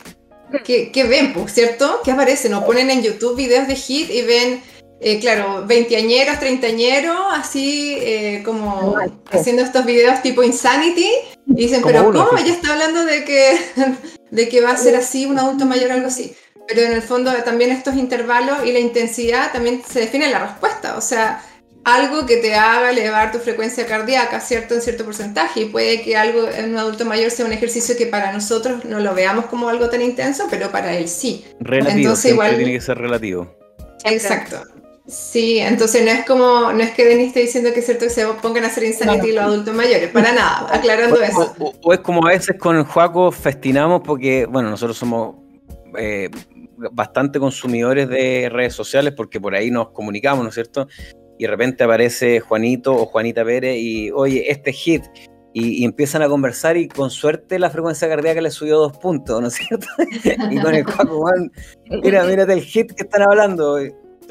[0.64, 1.34] ¿qué, ven?
[1.34, 2.00] Pues, ¿Cierto?
[2.04, 2.54] ¿Qué aparecen?
[2.54, 4.64] O ponen en YouTube videos de HIT y ven,
[5.02, 7.98] eh, claro, veinteañeros, treintañeros, así
[8.46, 8.96] como
[9.32, 11.10] haciendo estos videos tipo Insanity
[11.48, 12.38] y dicen, pero ¿cómo?
[12.38, 13.58] Ella está hablando de que,
[14.32, 16.34] de que va a ser así un adulto mayor o algo así.
[16.68, 20.96] Pero en el fondo también estos intervalos y la intensidad también se define la respuesta.
[20.98, 21.44] O sea,
[21.84, 24.76] algo que te haga elevar tu frecuencia cardíaca, ¿cierto?
[24.76, 25.62] En cierto porcentaje.
[25.62, 29.00] Y puede que algo en un adulto mayor sea un ejercicio que para nosotros no
[29.00, 31.46] lo veamos como algo tan intenso, pero para él sí.
[31.60, 33.58] Relativo, entonces, igual tiene que ser relativo.
[34.06, 34.64] Exacto.
[35.08, 38.12] Sí, entonces no es como, no es que Denis esté diciendo que es cierto que
[38.12, 41.56] se pongan a hacer insanity los adultos mayores, para nada, aclarando eso.
[41.82, 45.36] O, es como a veces con el Juaco festinamos porque, bueno, nosotros somos
[45.98, 46.30] eh,
[46.92, 50.88] bastante consumidores de redes sociales porque por ahí nos comunicamos, ¿no es cierto?
[51.42, 55.02] y de repente aparece Juanito o Juanita Pérez y, oye, este hit,
[55.54, 59.48] y, empiezan a conversar y con suerte la frecuencia cardíaca le subió dos puntos, ¿no
[59.48, 59.88] es cierto?
[60.52, 61.52] y con el Juan,
[62.04, 63.80] mira, mírate el hit que están hablando.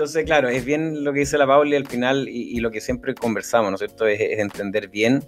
[0.01, 3.15] Entonces, claro, es bien lo que dice la Pauli al final y, lo que siempre
[3.15, 4.07] conversamos, ¿no es cierto?
[4.07, 5.23] es entender bien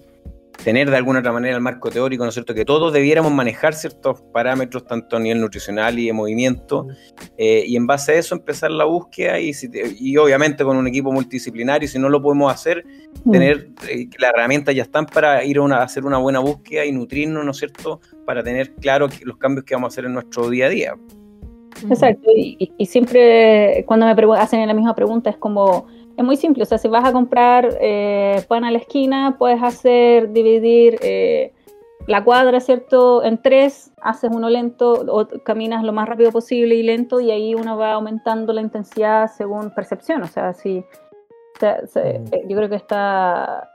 [0.65, 2.55] tener de alguna otra manera el marco teórico, ¿no es cierto?
[2.55, 6.87] Que todos debiéramos manejar ciertos parámetros, tanto a nivel nutricional y de movimiento,
[7.37, 9.53] eh, y en base a eso empezar la búsqueda y,
[9.99, 12.85] y, obviamente con un equipo multidisciplinario, si no lo podemos hacer,
[13.31, 17.45] tener eh, las herramientas ya están para ir a, hacer una buena búsqueda y nutrirnos,
[17.45, 18.01] ¿no es cierto?
[18.25, 20.95] Para tener claro los cambios que vamos a hacer en nuestro día a día.
[21.89, 26.63] Exacto, y, y siempre cuando me hacen la misma pregunta es como es muy simple,
[26.63, 31.53] o sea, si vas a comprar eh, pan a la esquina, puedes hacer dividir eh,
[32.07, 33.23] la cuadra, ¿cierto?
[33.23, 37.55] En tres, haces uno lento o caminas lo más rápido posible y lento y ahí
[37.55, 40.85] uno va aumentando la intensidad según percepción, o sea, si...
[41.61, 43.71] Eh, yo creo que está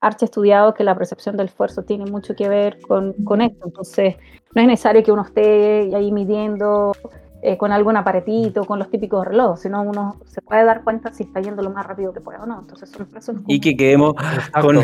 [0.00, 4.16] archi estudiado que la percepción del esfuerzo tiene mucho que ver con, con esto, entonces
[4.54, 6.92] no es necesario que uno esté ahí midiendo
[7.40, 11.22] eh, con algún aparatito, con los típicos relojes, sino uno se puede dar cuenta si
[11.22, 12.58] está yendo lo más rápido que puede o no.
[12.58, 14.14] Entonces son Y que quedemos
[14.60, 14.80] con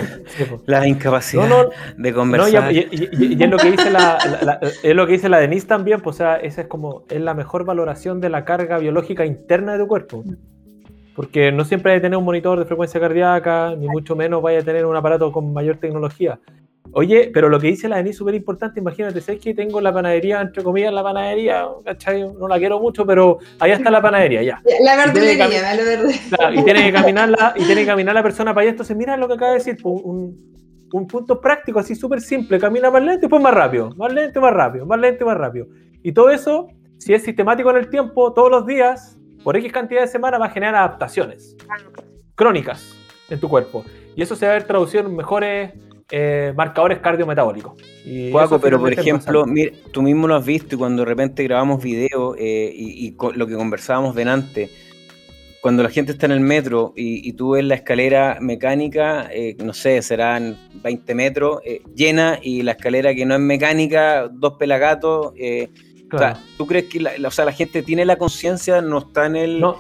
[0.67, 1.67] la incapacidad
[1.99, 2.73] de conversar.
[2.73, 6.19] y, es lo que dice la, es lo que dice la Denise también, pues o
[6.19, 9.89] sea, esa es como es la mejor valoración de la carga biológica interna de tu
[9.89, 10.23] cuerpo.
[11.15, 14.61] Porque no siempre hay que tener un monitor de frecuencia cardíaca, ni mucho menos vaya
[14.61, 16.41] a tener un aparato con mayor tecnología.
[16.93, 18.79] Oye, pero lo que dice la Denise es súper importante.
[18.79, 22.23] Imagínate, sé que tengo la panadería, entre comillas, la panadería, ¿cachai?
[22.23, 24.63] No la quiero mucho, pero allá está la panadería, ya.
[24.81, 26.21] La verdulería, la verdulería.
[26.55, 28.71] y tiene que caminar la, y tiene que caminar la persona para allá.
[28.71, 30.37] Entonces, mira lo que acaba de decir, un,
[30.93, 32.61] un punto práctico, así súper simple.
[32.61, 33.91] Camina más lento y después más rápido.
[33.97, 34.87] Más lento y más rápido.
[34.87, 35.67] Más lento y más rápido.
[36.03, 40.01] Y todo eso, si es sistemático en el tiempo, todos los días, por X cantidad
[40.01, 41.57] de semanas, va a generar adaptaciones
[42.35, 42.97] crónicas
[43.29, 43.85] en tu cuerpo.
[44.17, 45.73] Y eso se va a ver traducido en mejores
[46.11, 47.75] eh, marcadores cardiometabólicos.
[48.31, 49.45] Juaco, pero por ejemplo,
[49.93, 53.55] tú mismo lo has visto y cuando de repente grabamos video eh, y, lo que
[53.55, 54.71] conversábamos delante,
[55.61, 59.73] cuando la gente está en el metro y, tú ves la escalera mecánica, eh, no
[59.73, 61.61] sé, serán 20 metros,
[61.95, 65.33] llena y la escalera que no es mecánica, dos pelagatos.
[66.57, 69.61] ¿Tú crees que la, o sea, la gente tiene la conciencia, no está en el...
[69.61, 69.77] No.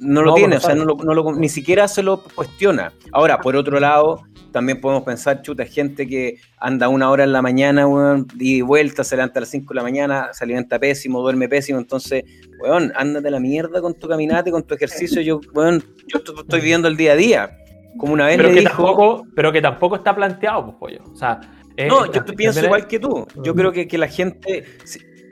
[0.00, 2.92] no lo tiene, o sea, no lo, ni siquiera se lo cuestiona.
[3.12, 4.22] Ahora, por otro lado,
[4.54, 9.02] también podemos pensar, chuta, gente que anda una hora en la mañana, weón, y vuelta,
[9.02, 12.22] se levanta a las 5 de la mañana, se alimenta pésimo, duerme pésimo, entonces,
[12.62, 16.18] weón, ándate a la mierda con tu caminata y con tu ejercicio, yo, weón, yo
[16.18, 17.58] estoy viviendo el día a día.
[17.98, 18.76] Como una vez pero le que dijo...
[18.76, 21.12] Tampoco, pero que tampoco está planteado, pues, pollo.
[21.12, 21.40] O sea...
[21.88, 23.26] no, yo pienso igual que tú.
[23.42, 24.64] Yo creo que, que la gente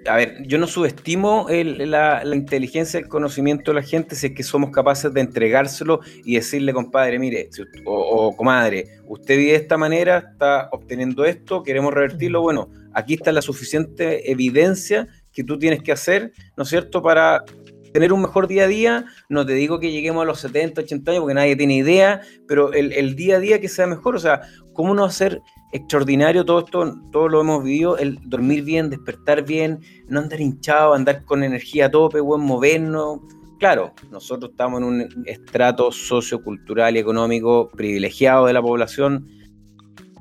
[0.06, 4.42] a ver, yo no subestimo la, inteligencia, el conocimiento de la gente si es que
[4.42, 7.48] somos capaces de entregárselo y decirle, compadre, mire,
[7.84, 13.32] o, comadre, usted vive de esta manera, está obteniendo esto, queremos revertirlo, bueno, aquí está
[13.32, 17.44] la suficiente evidencia que tú tienes que hacer, ¿no es cierto?, para
[17.92, 19.04] tener un mejor día a día.
[19.28, 22.72] No te digo que lleguemos a los 70, 80 años, porque nadie tiene idea, pero
[22.72, 25.40] el, el día a día que sea mejor, o sea, ¿cómo no hacer
[25.72, 30.94] extraordinario todo esto, todo lo hemos vivido, el dormir bien, despertar bien, no andar hinchado,
[30.94, 33.20] andar con energía a tope, buen movernos.
[33.58, 39.26] Claro, nosotros estamos en un estrato sociocultural y económico privilegiado de la población,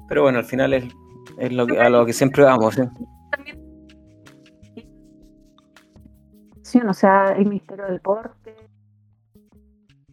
[0.07, 0.85] pero bueno, al final es,
[1.37, 2.77] es lo que, a lo que siempre vamos.
[2.77, 2.89] ¿eh?
[6.87, 8.55] O sea, el Ministerio del Deporte,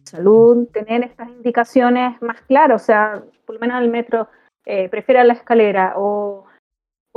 [0.03, 4.27] Salud, tener estas indicaciones más claras, o sea, por lo menos el metro
[4.71, 6.45] eh, prefiera la escalera o,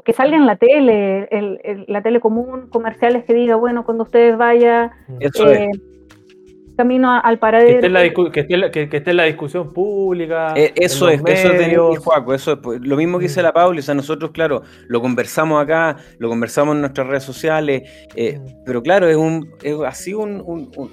[0.06, 4.38] que salga en la tele, el, la tele común, comerciales que diga, bueno, cuando ustedes
[4.38, 5.68] vayan, eh,
[6.78, 7.80] camino al paradero.
[8.32, 10.54] Que esté, la, que, esté la discusión pública.
[10.56, 13.44] Eh, eso, es, eso es de Juaco, eso es pues, lo mismo que dice mm.
[13.44, 17.82] la Paula, o sea, nosotros, claro, lo conversamos acá, lo conversamos en nuestras redes sociales,
[18.16, 18.64] mm.
[18.64, 20.42] pero claro, es, un, es así un,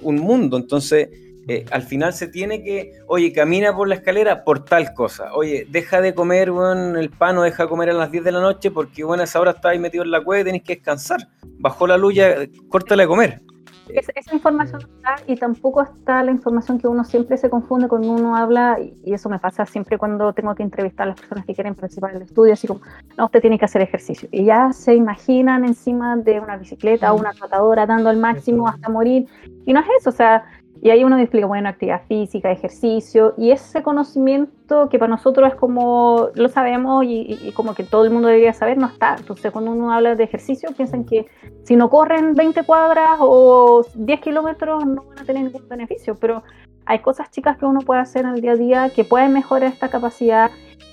[0.02, 1.10] un mundo, entonces
[1.50, 5.66] eh, al final se tiene que, oye, camina por la escalera por tal cosa, oye,
[5.68, 6.52] deja de comer
[6.96, 9.24] el pan o deja de comer a las 10 de la noche porque bueno, a
[9.24, 11.28] esa hora estás ahí metido en la cueva y tenés que descansar.
[11.58, 12.36] Bajó la luz, ya,
[12.68, 13.42] córtale a comer.
[13.88, 18.36] esa información está y tampoco está la información que uno siempre se confunde cuando uno
[18.36, 21.74] habla, y eso me pasa siempre cuando tengo que entrevistar a las personas que quieren
[21.74, 22.82] participar en el estudio, así como,
[23.18, 24.30] no, usted tiene que hacer ejercicio.
[24.32, 28.88] Y ya se imaginan encima de una bicicleta o una trotadora dando al máximo hasta
[28.88, 29.26] morir.
[29.66, 30.46] Y no es eso, o sea,
[30.82, 35.56] y ahí uno explica, bueno, actividad física, ejercicio, y ese conocimiento que para nosotros es
[35.56, 39.16] como, lo sabemos y, como que todo el mundo debería saber, no está.
[39.18, 41.26] Entonces, cuando uno habla de ejercicio, piensan que
[41.64, 46.44] si no corren 20 cuadras o 10 kilómetros, no van a tener ningún beneficio, pero
[46.86, 49.72] hay cosas chicas que uno puede hacer en el día a día que pueden mejorar
[49.72, 50.50] esta capacidad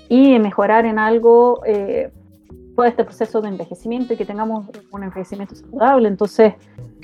[0.09, 2.11] y mejorar en algo eh,
[2.77, 6.09] todo este proceso de envejecimiento y que tengamos un envejecimiento saludable.
[6.09, 6.55] Entonces,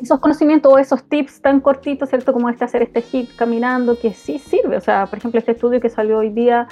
[0.01, 2.33] esos conocimientos o esos tips tan cortitos, ¿cierto?
[2.33, 4.77] Como este hacer este hit caminando, que sí sirve.
[4.77, 6.69] O sea, por ejemplo, este estudio que salió hoy día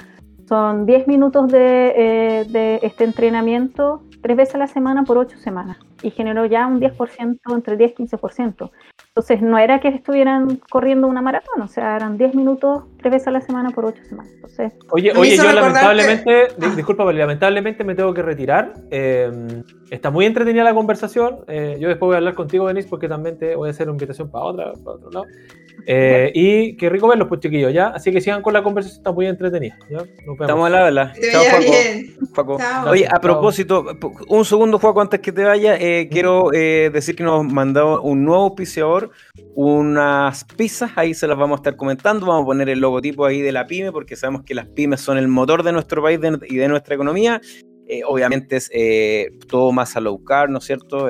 [0.47, 5.77] son 10 minutos eh, de este entrenamiento tres veces a la semana por ocho semanas
[6.01, 8.71] y generó ya un 10%, entre 10 y 15%.
[9.07, 13.27] Entonces, no era que estuvieran corriendo una maratón, o sea, eran 10 minutos tres veces
[13.27, 14.31] a la semana por ocho semanas.
[14.35, 18.73] Entonces, oye, oye yo lamentablemente, disculpa, pero lamentablemente me tengo que retirar.
[18.89, 21.43] Eh, está muy entretenida la conversación.
[21.47, 23.95] Eh, yo después voy a hablar contigo, Denis, porque también te voy a hacer una
[23.95, 25.25] invitación para, otra, para otro lado.
[25.85, 27.87] Eh, y qué rico verlos, pues chiquillos, ¿ya?
[27.87, 29.77] Así que sigan con la conversación, está muy entretenida.
[30.39, 31.13] Estamos a la vela.
[31.31, 31.43] Chao,
[32.33, 32.57] Juaco.
[32.89, 33.85] Oye, a propósito,
[34.27, 38.25] un segundo, Juaco, antes que te vaya, eh, quiero eh, decir que nos mandado un
[38.25, 39.11] nuevo auspiciador,
[39.55, 43.41] unas pizzas, ahí se las vamos a estar comentando, vamos a poner el logotipo ahí
[43.41, 46.57] de la pyme, porque sabemos que las pymes son el motor de nuestro país y
[46.57, 47.41] de nuestra economía.
[48.07, 48.69] obviamente es
[49.47, 51.07] todo más a low carb, ¿no es cierto?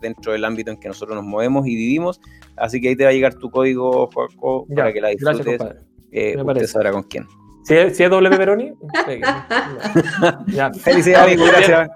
[0.00, 2.20] dentro del ámbito en que nosotros nos movemos y vivimos.
[2.56, 5.58] Así que ahí te va a llegar tu código, Juaco, para que la disfrutes.
[5.58, 7.26] Gracias, eh, usted sabrá con quién.
[7.64, 8.72] Si es, si es W Veroni,
[10.80, 11.88] Felicidades, gracias.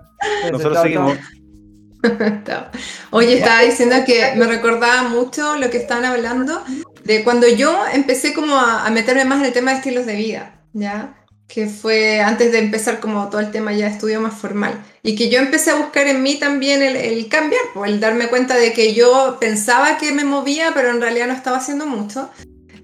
[0.50, 1.18] Nosotros seguimos.
[3.10, 6.62] Oye, estaba diciendo que me recordaba mucho lo que estaban hablando
[7.04, 10.16] de cuando yo empecé como a, a meterme más en el tema de estilos de
[10.16, 11.14] vida, ¿ya?
[11.48, 14.84] que fue antes de empezar como todo el tema ya de estudio más formal.
[15.02, 18.28] Y que yo empecé a buscar en mí también el, el cambiar, pues, el darme
[18.28, 22.28] cuenta de que yo pensaba que me movía, pero en realidad no estaba haciendo mucho.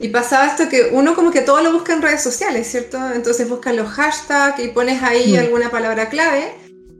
[0.00, 2.98] Y pasaba esto que uno como que todo lo busca en redes sociales, ¿cierto?
[3.12, 5.40] Entonces buscas los hashtags y pones ahí mm.
[5.40, 6.52] alguna palabra clave.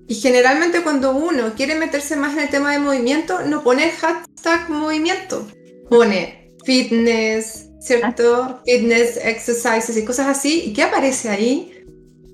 [0.07, 4.69] Y generalmente cuando uno quiere meterse más en el tema de movimiento, no pone hashtag
[4.69, 5.47] movimiento.
[5.89, 8.61] Pone fitness, ¿cierto?
[8.65, 10.65] Fitness, exercises y cosas así.
[10.67, 11.71] ¿Y qué aparece ahí?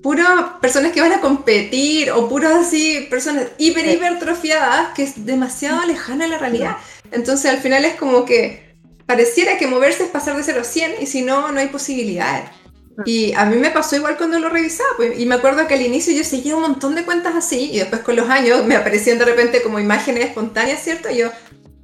[0.03, 0.23] Puro
[0.59, 6.25] personas que van a competir o puras así personas hiper, hipertrofiadas que es demasiado lejana
[6.25, 6.77] a la realidad.
[7.11, 8.71] Entonces al final es como que
[9.05, 12.49] pareciera que moverse es pasar de 0 a 100 y si no, no hay posibilidades.
[12.97, 13.03] Ah.
[13.05, 15.81] Y a mí me pasó igual cuando lo revisaba, pues, y me acuerdo que al
[15.81, 19.17] inicio yo seguía un montón de cuentas así, y después con los años me aparecían
[19.17, 21.09] de repente como imágenes espontáneas, ¿cierto?
[21.09, 21.31] Y yo,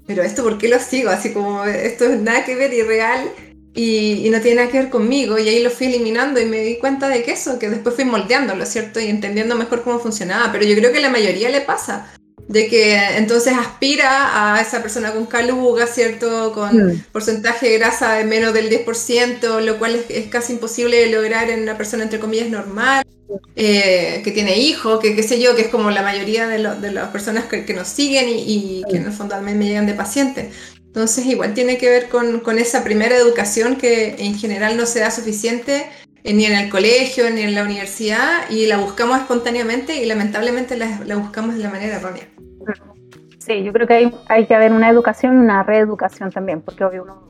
[0.07, 1.09] pero esto, ¿por qué lo sigo?
[1.09, 3.29] Así como, esto es nada que ver y real
[3.77, 5.37] y, no tiene nada que ver conmigo.
[5.37, 8.05] Y ahí lo fui eliminando y me di cuenta de que eso, que después fui
[8.05, 8.99] moldeándolo, ¿cierto?
[8.99, 10.51] Y entendiendo mejor cómo funcionaba.
[10.51, 12.11] Pero yo creo que la mayoría le pasa.
[12.47, 16.53] De que entonces aspira a esa persona con caluga, ¿cierto?
[16.53, 17.03] Con mm.
[17.11, 21.61] porcentaje de grasa de menos del 10%, lo cual es, casi imposible de lograr en
[21.63, 23.03] una persona, entre comillas, normal.
[23.57, 27.09] eh, que tiene hijos, que qué sé yo, que es como la mayoría de, las
[27.09, 30.53] personas que, nos siguen y, que en el fondo también me llegan de pacientes.
[30.97, 35.01] Entonces igual tiene que ver con, con esa primera educación que en general no se
[35.01, 35.85] da suficiente
[36.33, 40.99] ni en el colegio, ni en la universidad, y la buscamos espontáneamente y lamentablemente la,
[41.05, 42.27] la buscamos de la manera errónea.
[43.47, 46.83] Sí, yo creo que hay, hay que haber una educación y una reeducación también, porque
[46.83, 47.29] obvio uno,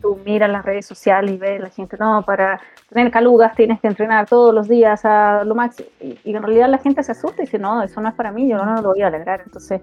[0.00, 3.86] tú miras las redes sociales y ves la gente, no, para tener calugas tienes que
[3.86, 7.44] entrenar todos los días a lo máximo, y, en realidad la gente se asusta y
[7.44, 9.42] dice, no, eso no es para mí, yo no, lo voy a lograr.
[9.46, 9.80] Entonces,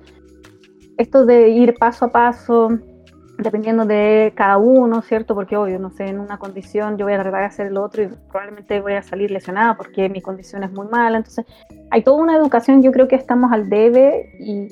[0.98, 2.78] esto de ir paso a paso,
[3.40, 5.34] dependiendo de cada uno, ¿cierto?
[5.34, 8.04] Porque obvio, no sé, en una condición yo voy a tratar de hacer el otro
[8.04, 11.18] y probablemente voy a salir lesionada porque mi condición es muy mala.
[11.18, 11.46] Entonces,
[11.90, 14.68] hay toda una educación, yo creo que estamos al debe y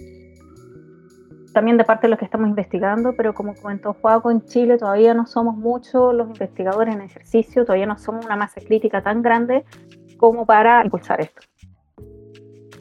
[1.54, 5.14] también de parte de los que estamos investigando, pero como comentó Juaco, en Chile todavía
[5.14, 9.66] no somos muchos los investigadores en ejercicio, todavía no somos una masa crítica tan grande
[10.18, 11.42] como para impulsar esto.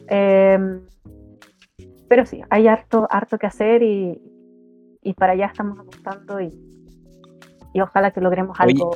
[0.07, 0.81] Em,
[2.07, 4.21] pero sí, hay harto, harto que hacer y,
[5.13, 6.53] para allá estamos apuntando y,
[7.73, 8.95] y ojalá que logremos algo.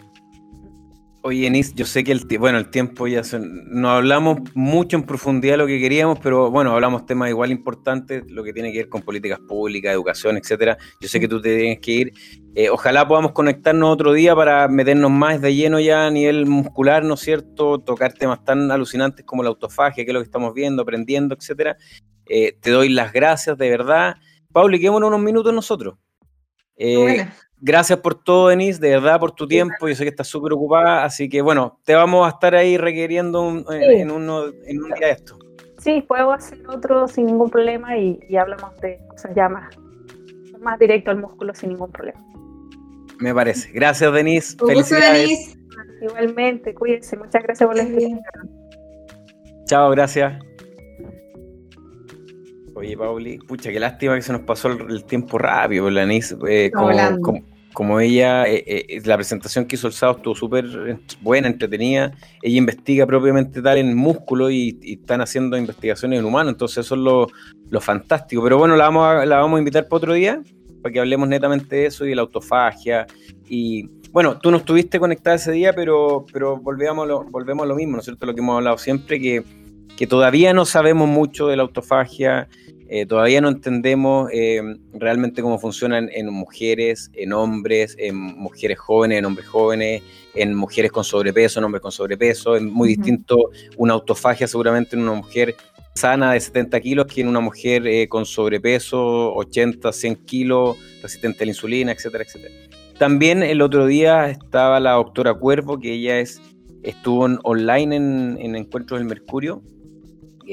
[1.23, 5.53] Oye, Enis, yo sé que el, bueno, el tiempo ya no hablamos mucho en profundidad
[5.53, 8.89] de lo que queríamos, pero bueno, hablamos temas igual importantes, lo que tiene que ver
[8.89, 10.79] con políticas públicas, educación, etcétera.
[10.99, 12.13] Yo sé que tú te tienes que ir.
[12.55, 17.03] Eh, ojalá podamos conectarnos otro día para meternos más de lleno ya a nivel muscular,
[17.03, 17.77] ¿no es cierto?
[17.77, 21.77] Tocar temas tan alucinantes como la autofagia, que es lo que estamos viendo, aprendiendo, etcétera.
[22.25, 24.15] Eh, te doy las gracias, de verdad.
[24.51, 25.95] Pauli, quedémonos unos minutos nosotros.
[26.75, 27.27] Eh,
[27.59, 29.87] gracias por todo, Denise, de verdad, por tu tiempo.
[29.87, 33.63] Yo sé que estás súper ocupada, así que bueno, te vamos a estar ahí requiriendo
[33.71, 35.37] en, uno, en un día esto.
[35.77, 39.75] Sí, puedo hacer otro sin ningún problema y, hablamos de cosas ya más,
[40.59, 42.19] más directo al músculo sin ningún problema.
[43.19, 43.71] Me parece.
[43.71, 44.57] Gracias, Denise.
[44.57, 45.57] Felicidades.
[46.01, 47.15] Igualmente, cuídense.
[47.17, 48.21] Muchas gracias por la invitación.
[49.65, 50.50] Chao, gracias.
[52.73, 56.07] Oye, Pauli, pucha, qué lástima que se nos pasó el, tiempo rápido, la.
[56.47, 56.71] Eh,
[57.73, 62.11] como ella, eh, eh, la presentación que hizo el sábado estuvo súper buena, entretenida.
[62.41, 67.01] Ella investiga propiamente tal en músculo y, están haciendo investigaciones en humanos, entonces eso es
[67.71, 68.43] lo, fantástico.
[68.43, 70.41] Pero bueno, la vamos, a, la vamos a invitar para otro día,
[70.81, 73.07] para que hablemos netamente de eso y de la autofagia.
[73.47, 77.67] Y bueno, tú no estuviste conectada ese día, pero, pero volvemos, a lo, volvemos a
[77.67, 78.25] lo mismo, ¿no es cierto?
[78.25, 79.43] Lo que hemos hablado siempre, que,
[79.97, 82.47] que todavía no sabemos mucho de la autofagia
[82.93, 84.61] eh, todavía no entendemos eh,
[84.91, 90.03] realmente cómo funcionan en mujeres, en hombres, en mujeres jóvenes, en hombres jóvenes,
[90.35, 92.57] en mujeres con sobrepeso, en hombres con sobrepeso.
[92.57, 95.55] Es muy distinto una autofagia seguramente en una mujer
[95.95, 101.43] sana de 70 kilos que en una mujer eh, con sobrepeso, 80, 100 kilos, resistente
[101.43, 102.53] a la insulina, etcétera, etcétera.
[102.99, 106.41] También el otro día estaba la doctora Cuervo, que ella es,
[106.83, 109.61] estuvo online en, en Encuentros del Mercurio,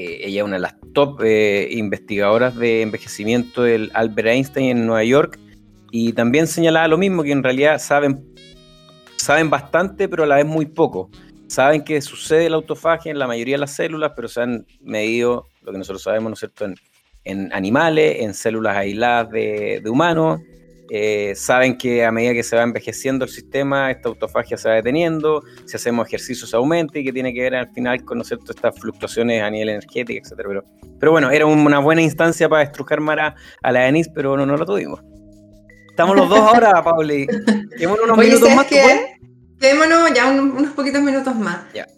[0.01, 5.03] ella es una de las top eh, investigadoras de envejecimiento del Albert Einstein en Nueva
[5.03, 5.39] York,
[5.91, 8.23] y también señalaba lo mismo, que en realidad saben,
[9.17, 11.09] saben bastante, pero a la vez muy poco.
[11.47, 15.47] Saben que sucede la autofagia en la mayoría de las células, pero se han medido
[15.63, 16.75] lo que nosotros sabemos, ¿no es cierto?, en,
[17.23, 20.41] en animales, en células aisladas de, de humanos,
[20.89, 24.75] eh, saben que a medida que se va envejeciendo el sistema, esta autofagia se va
[24.75, 28.79] deteniendo, si hacemos ejercicios aumenta y que tiene que ver al final con ¿no estas
[28.79, 30.41] fluctuaciones a nivel energético, etc.
[30.47, 30.63] Pero,
[30.99, 34.57] pero bueno, era una buena instancia para estrujar más a, la Denise, pero no, no
[34.57, 35.01] lo tuvimos.
[35.89, 37.27] Estamos los dos ahora, Pauli.
[38.03, 38.67] Unos minutos más.
[39.59, 41.57] Quedémonos ya unos poquitos minutos más.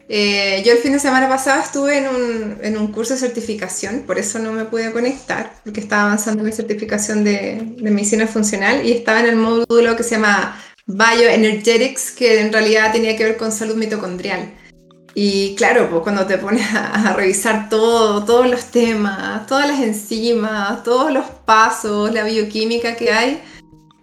[0.10, 4.02] Eh, yo el fin de semana pasado estuve en un, en un, curso de certificación,
[4.02, 8.86] por eso no me pude conectar, porque estaba avanzando mi certificación de, de medicina funcional
[8.86, 13.38] y estaba en el módulo que se llama Bioenergetics, que en realidad tenía que ver
[13.38, 14.54] con salud mitocondrial.
[15.14, 19.80] Y claro, pues cuando te pones a, a, revisar todo, todos los temas, todas las
[19.82, 23.42] enzimas, todos los pasos, la bioquímica que hay,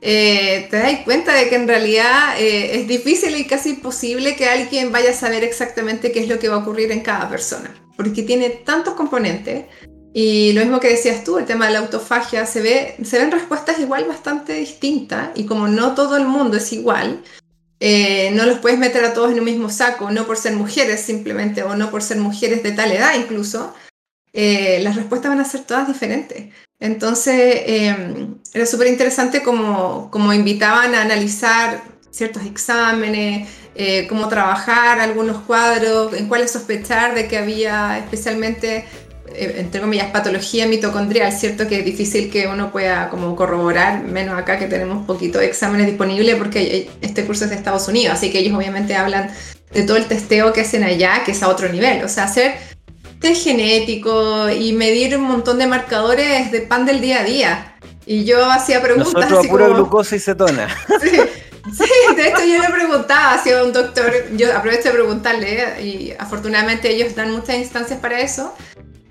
[0.01, 4.49] eh, te das cuenta de que en realidad eh, es difícil y casi imposible que
[4.49, 7.74] alguien vaya a saber exactamente qué es lo que va a ocurrir en cada persona,
[7.96, 9.66] porque tiene tantos componentes.
[10.14, 13.30] Y lo mismo que decías tú, el tema de la autofagia, se, ve, se ven
[13.30, 17.22] respuestas igual bastante distintas y como no todo el mundo es igual,
[17.80, 21.01] eh, no los puedes meter a todos en un mismo saco, no por ser mujeres
[21.01, 23.74] simplemente o no por ser mujeres de tal edad incluso,
[24.32, 26.53] las respuestas van a ser todas diferentes.
[26.81, 35.01] Entonces, em, era súper interesante como, como, invitaban a analizar ciertos exámenes, eh, cómo trabajar
[35.01, 38.85] algunos cuadros, en cuáles sospechar de que había especialmente,
[39.35, 41.66] eh, entre comillas, patología mitocondrial, ¿cierto?
[41.68, 46.37] Que es difícil que uno pueda como corroborar, menos acá que tenemos poquito exámenes disponibles
[46.37, 49.31] porque este curso es de Estados Unidos, así que ellos obviamente hablan
[49.72, 52.03] de todo el testeo que hacen allá, que es a otro nivel.
[52.05, 52.55] O sea, hacer
[53.21, 57.75] test genético y medir un montón de marcadores de pan del día a día.
[58.07, 59.12] Y yo hacía preguntas.
[59.12, 60.69] Nosotros a pura glucosa y cetona.
[61.77, 61.85] Sí,
[62.16, 67.14] de hecho yo le preguntaba hacia un doctor, yo aprovecho de preguntarle y afortunadamente ellos
[67.14, 68.55] dan muchas instancias para eso.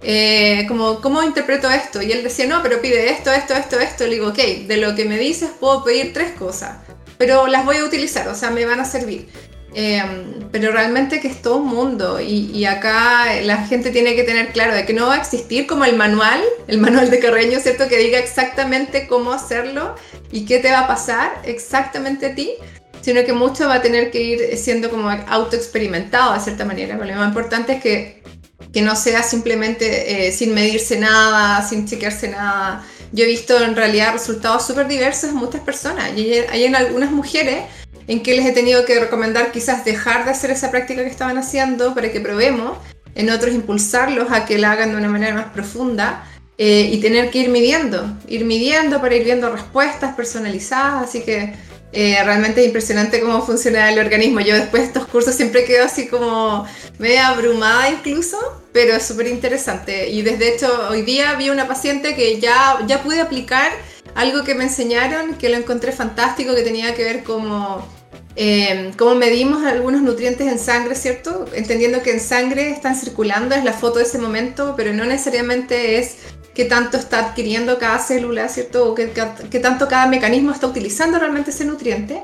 [0.01, 2.01] Eh, como, ¿cómo interpreto esto?
[2.01, 4.05] Y él decía, no, pero pide esto, esto, esto, esto.
[4.05, 4.37] Le digo, ok,
[4.67, 6.77] de lo que me dices puedo pedir tres cosas,
[7.17, 9.29] pero las voy a utilizar, o sea, me van a servir.
[9.73, 14.51] Em, pero realmente que es todo un mundo y, acá la gente tiene que tener
[14.51, 17.87] claro de que no va a existir como el manual, el manual de Carreño, ¿cierto?
[17.87, 19.95] Que diga exactamente cómo hacerlo
[20.31, 22.53] y qué te va a pasar exactamente a ti,
[23.01, 26.95] sino que mucho va a tener que ir siendo como autoexperimentado de cierta manera.
[26.95, 28.23] lo más importante es que,
[28.73, 32.83] que no sea simplemente eh, sin medirse nada, sin chequearse nada.
[33.11, 37.11] Yo he visto en realidad resultados súper diversos en muchas personas y hay en algunas
[37.11, 37.63] mujeres
[38.07, 41.37] en que les he tenido que recomendar quizás dejar de hacer esa práctica que estaban
[41.37, 42.77] haciendo para que probemos,
[43.15, 46.23] en otros impulsarlos a que la hagan de una manera más profunda
[46.57, 51.53] eh, y tener que ir midiendo, ir midiendo para ir viendo respuestas personalizadas, así que
[51.93, 54.39] eh, realmente es impresionante cómo funciona el organismo.
[54.41, 56.65] Yo después de estos cursos siempre quedo así como
[56.99, 58.37] media abrumada incluso,
[58.71, 60.09] pero es súper interesante.
[60.09, 63.71] Y desde hecho hoy día vi una paciente que ya, ya pude aplicar
[64.15, 67.87] algo que me enseñaron, que lo encontré fantástico, que tenía que ver como
[68.39, 71.45] eh, cómo medimos algunos nutrientes en sangre, ¿cierto?
[71.55, 75.97] Entendiendo que en sangre están circulando, es la foto de ese momento, pero no necesariamente
[75.97, 76.17] es
[76.53, 78.91] qué tanto está adquiriendo cada célula, ¿cierto?
[78.91, 79.07] O qué,
[79.59, 82.21] tanto cada mecanismo está utilizando realmente ese nutriente.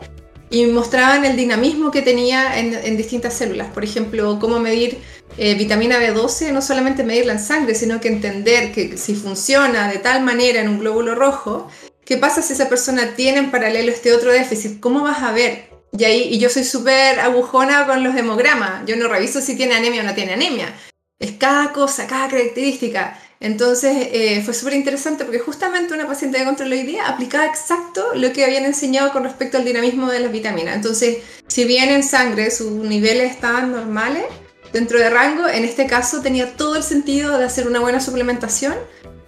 [0.51, 3.69] Y mostraban el dinamismo que tenía en, distintas células.
[3.73, 4.99] Por ejemplo, cómo medir
[5.39, 9.97] eh, vitamina B12, no solamente medirla en sangre, sino que entender que si funciona de
[9.97, 11.69] tal manera en un glóbulo rojo,
[12.05, 14.79] ¿qué pasa si esa persona tiene en paralelo este otro déficit?
[14.79, 18.83] ¿Cómo vas a ver y, ahí, y yo soy súper agujona con los hemogramas.
[18.85, 20.73] Yo no reviso si tiene anemia o no tiene anemia.
[21.19, 23.19] Es cada cosa, cada característica.
[23.39, 28.13] Entonces eh, fue súper interesante porque justamente una paciente de control hoy día aplicaba exacto
[28.15, 30.75] lo que habían enseñado con respecto al dinamismo de las vitaminas.
[30.75, 31.17] Entonces,
[31.47, 34.23] si bien en sangre sus niveles estaban normales,
[34.71, 38.75] dentro de rango, en este caso tenía todo el sentido de hacer una buena suplementación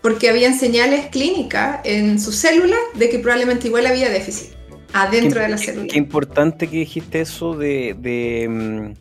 [0.02, 4.55] porque habían señales clínicas en sus células de que probablemente igual había déficit
[4.96, 5.88] adentro de la célula.
[5.88, 8.94] Qué importante que dijiste eso de, de, mm,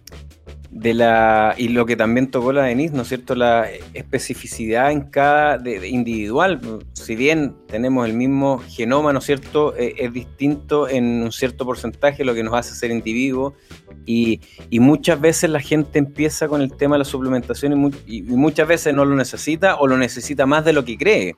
[0.70, 1.54] de, la.
[1.56, 3.34] Y lo que también tocó la Denise, ¿no es cierto?
[3.36, 6.60] La especificidad en cada de, individual.
[6.94, 9.76] Si bien tenemos el mismo genoma, ¿no es cierto?
[9.76, 13.54] Eh, es distinto en un cierto porcentaje lo que nos hace ser individuo.
[14.04, 18.22] Y, y, muchas veces la gente empieza con el tema de la suplementación y, y,
[18.22, 21.36] muchas veces no lo necesita o lo necesita más de lo que cree,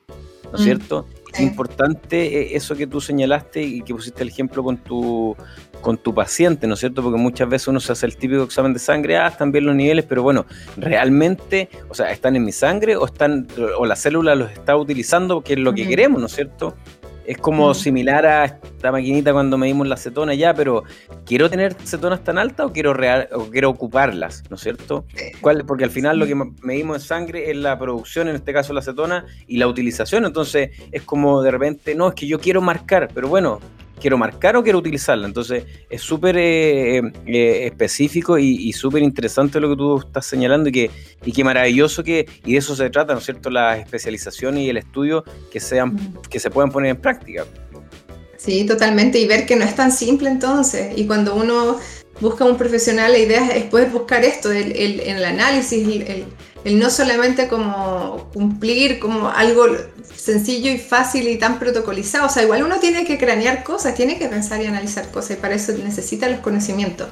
[0.51, 0.63] ¿no es mm.
[0.63, 1.05] cierto?
[1.39, 5.35] Importante eh, eso que tú señalaste y que pusiste el ejemplo con tu,
[5.81, 7.03] con tu paciente, ¿no es cierto?
[7.03, 9.75] Porque muchas veces uno se hace el típico examen de sangre, ah, están bien los
[9.75, 10.45] niveles, pero bueno,
[10.77, 15.41] realmente, o sea, ¿están en mi sangre o están o la célula los está utilizando,
[15.41, 16.75] que es lo que queremos, ¿no es cierto?
[17.27, 20.85] Es como similar a esta maquinita cuando medimos la cetona ya, pero
[21.25, 24.43] ¿quiero tener cetonas tan altas o quiero, real, o quiero ocuparlas?
[24.49, 25.05] ¿No es cierto?
[25.41, 25.65] ¿Cuál?
[25.65, 28.81] Porque al final lo que medimos en sangre es la producción, en este caso la
[28.81, 30.23] cetona, y la utilización.
[30.25, 33.59] Entonces es como de repente, no, es que yo quiero marcar, pero bueno,
[33.99, 35.27] quiero marcar o quiero utilizarla.
[35.27, 40.71] Entonces es súper eh, eh, específico y, súper interesante lo que tú estás señalando y
[40.71, 40.91] que,
[41.25, 44.69] y que maravilloso que, y de eso se trata, ¿no es cierto?, la especialización y
[44.69, 45.97] el estudio que, sean,
[46.29, 47.45] que se puedan poner en práctica.
[48.37, 50.93] Sí, totalmente, y ver que no es tan simple entonces.
[50.95, 51.79] Y cuando uno
[52.21, 56.25] busca un profesional, la idea es poder buscar esto, el, el, el análisis, el,
[56.67, 59.67] el no solamente como cumplir como algo
[60.13, 64.19] sencillo y fácil y tan protocolizado, o sea, igual uno tiene que cranear cosas, tiene
[64.19, 67.07] que pensar y analizar cosas y para eso necesita los conocimientos.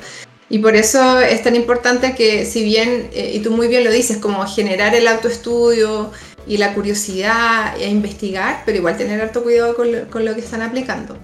[0.49, 3.91] Y por eso es tan importante que si bien, eh, y tú muy bien lo
[3.91, 6.11] dices, como generar el autoestudio
[6.45, 10.41] y la curiosidad e investigar, pero igual tener harto cuidado con lo, con lo que
[10.41, 11.17] están aplicando.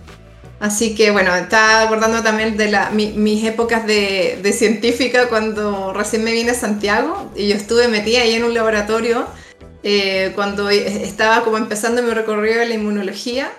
[0.61, 6.23] Así que bueno, estaba acordando también de la, mis épocas de, de, científica cuando recién
[6.23, 9.25] me vine a Santiago y yo estuve metida ahí en un laboratorio
[9.81, 13.51] eh, cuando estaba como empezando mi recorrido de la inmunología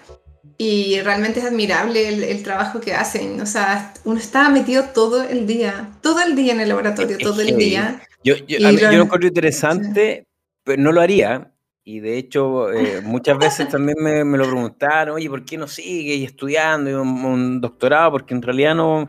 [0.57, 3.41] y realmente es admirable el, trabajo que hacen.
[3.41, 7.41] O sea, uno estaba metido todo el día, todo el día en el laboratorio, todo
[7.41, 8.01] el día.
[8.23, 10.25] Yo, yo, yo lo encuentro interesante,
[10.63, 11.52] pero no lo haría
[11.85, 15.67] y de hecho, eh, muchas veces también me, me, lo preguntaron, oye, ¿por qué no
[15.67, 18.13] sigue estudiando un, doctorado?
[18.13, 19.09] Porque en realidad no,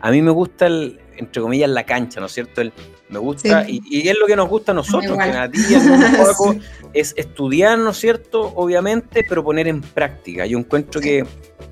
[0.00, 2.60] a mí me gusta, el, entre comillas, la cancha, ¿no es cierto?
[2.60, 2.72] El,
[3.08, 5.60] me gusta, y, y, es lo que nos gusta a nosotros, que a ti
[6.92, 8.52] es estudiar, ¿no es cierto?
[8.54, 10.46] Obviamente, pero poner en práctica.
[10.46, 11.24] Yo encuentro que,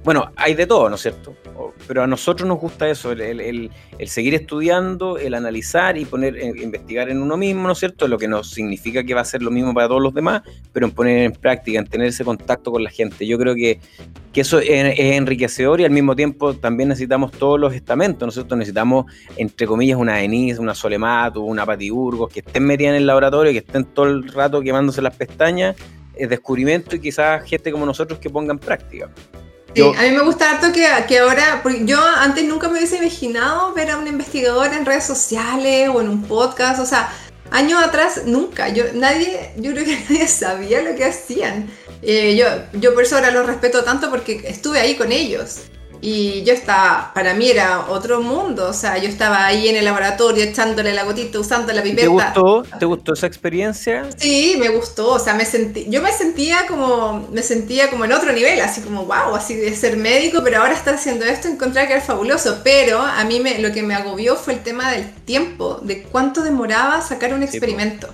[0.04, 1.34] bueno, hay de todo, ¿no es cierto?
[1.86, 6.36] Pero a nosotros nos gusta eso, el, el, el seguir estudiando, el analizar y poner,
[6.36, 8.08] eh, investigar en uno mismo, ¿no es cierto?
[8.08, 10.86] Lo que no significa que va a ser lo mismo para todos los demás, pero
[10.86, 13.26] en poner en práctica, en tener ese contacto con la gente.
[13.26, 13.80] Yo creo que,
[14.32, 14.68] que eso es,
[14.98, 18.56] enriquecedor y al mismo tiempo también necesitamos todos los estamentos, ¿no es cierto?
[18.56, 19.06] Necesitamos,
[19.36, 20.74] entre comillas, una Denise, una
[21.26, 25.02] Solemato, una Patiburgos, que estén metidas en el laboratorio, que estén todo el rato quemándose
[25.02, 25.76] las pestañas,
[26.14, 29.10] el descubrimiento y quizás gente como nosotros que ponga en práctica.
[29.74, 32.96] Sí, a mí me gusta harto que, que ahora, porque yo antes nunca me hubiese
[32.96, 37.12] imaginado ver a un investigador en redes sociales o en un podcast, o sea,
[37.50, 41.68] años atrás nunca, yo, nadie, yo creo que nadie sabía lo que hacían.
[42.00, 42.46] Eh, yo,
[42.80, 45.62] yo por eso ahora los respeto tanto porque estuve ahí con ellos.
[46.00, 49.84] Y yo estaba, para mí era otro mundo, o sea, yo estaba ahí en el
[49.84, 52.02] laboratorio echándole la gotita, usando la pipeta.
[52.02, 52.78] ¿Te gustó?
[52.78, 54.06] ¿Te gustó esa experiencia?
[54.16, 58.12] Sí, me gustó, o sea, me sentí, yo me sentía como, me sentía como en
[58.12, 61.86] otro nivel, así como, wow, así de ser médico, pero ahora estar haciendo esto, encontré
[61.86, 65.10] que era fabuloso, pero a mí me, lo que me agobió fue el tema del
[65.24, 68.08] tiempo, de cuánto demoraba sacar un experimento.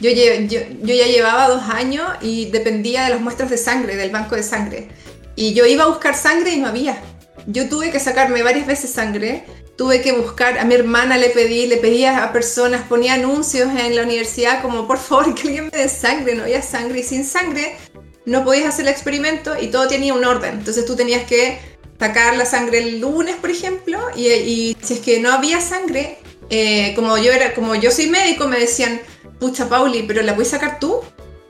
[0.00, 4.10] Yo, yo, yo ya llevaba dos años y dependía de las muestras de sangre, del
[4.10, 4.88] banco de sangre.
[5.36, 7.00] Y yo iba a buscar sangre y no había
[7.46, 9.44] yo tuve que sacarme varias veces sangre,
[9.76, 13.96] tuve que buscar, a mi hermana le pedí, le pedía a personas, ponía anuncios en
[13.96, 17.24] la universidad como por favor que alguien me dé sangre, no había sangre y sin
[17.24, 17.76] sangre
[18.24, 21.58] no podías hacer el experimento y todo tenía un orden, entonces tú tenías que
[21.98, 26.18] sacar la sangre el lunes, por ejemplo, y, si es que no había sangre,
[26.50, 29.00] eh, como yo era, como yo soy médico, me decían,
[29.38, 31.00] pucha Pauli, pero la puedes sacar tú,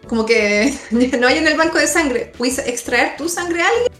[0.06, 3.92] como que no hay en el banco de sangre, ¿puedes extraer tu sangre a alguien?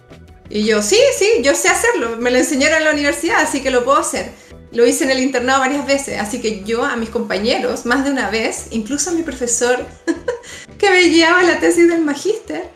[0.55, 3.70] Y yo, sí, sí, yo sé hacerlo, me lo enseñaron en la universidad, así que
[3.70, 4.32] lo puedo hacer.
[4.70, 8.11] Lo hice en el internado varias veces, así que yo a mis compañeros, más de
[8.11, 9.86] una vez, incluso a mi profesor
[10.78, 12.68] que me guiaba la tesis del magíster,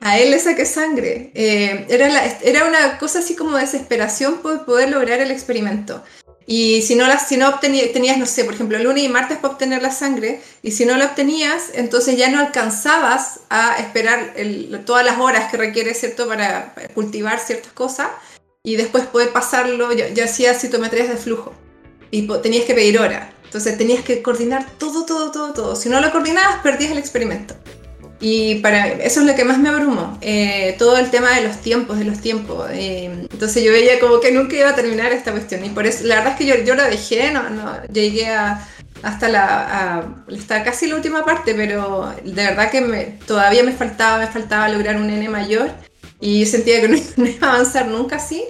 [0.00, 1.30] a él le saqué sangre.
[1.34, 6.02] Eh, era, era una cosa así como desesperación por poder lograr el experimento.
[6.50, 9.52] Y si no, la, si no tenías, no sé, por ejemplo, lunes y martes para
[9.52, 14.34] obtener la sangre, y si no la obtenías, entonces ya no alcanzabas a esperar
[14.86, 18.08] todas las horas que requiere, ¿cierto?, para cultivar ciertas cosas,
[18.62, 21.52] y después poder pasarlo, yo, yo hacía citometrías de flujo,
[22.10, 23.34] y tenías que pedir hora.
[23.44, 25.76] Entonces tenías que coordinar todo, todo, todo, todo.
[25.76, 27.54] Si no lo coordinabas, perdías el experimento.
[28.20, 31.58] Y para eso es lo que más me abrumó, eh, todo el tema de los
[31.58, 32.68] tiempos, de los tiempos.
[32.72, 35.64] Eh, entonces yo veía como que nunca iba a terminar esta cuestión.
[35.64, 38.66] Y por eso, la verdad es que yo, yo la dejé, no, no llegué a,
[39.02, 44.18] hasta la, a, casi la última parte, pero de verdad que me, todavía me faltaba,
[44.18, 45.70] me faltaba lograr un N mayor
[46.20, 48.42] y sentía que no, iba a avanzar nunca así.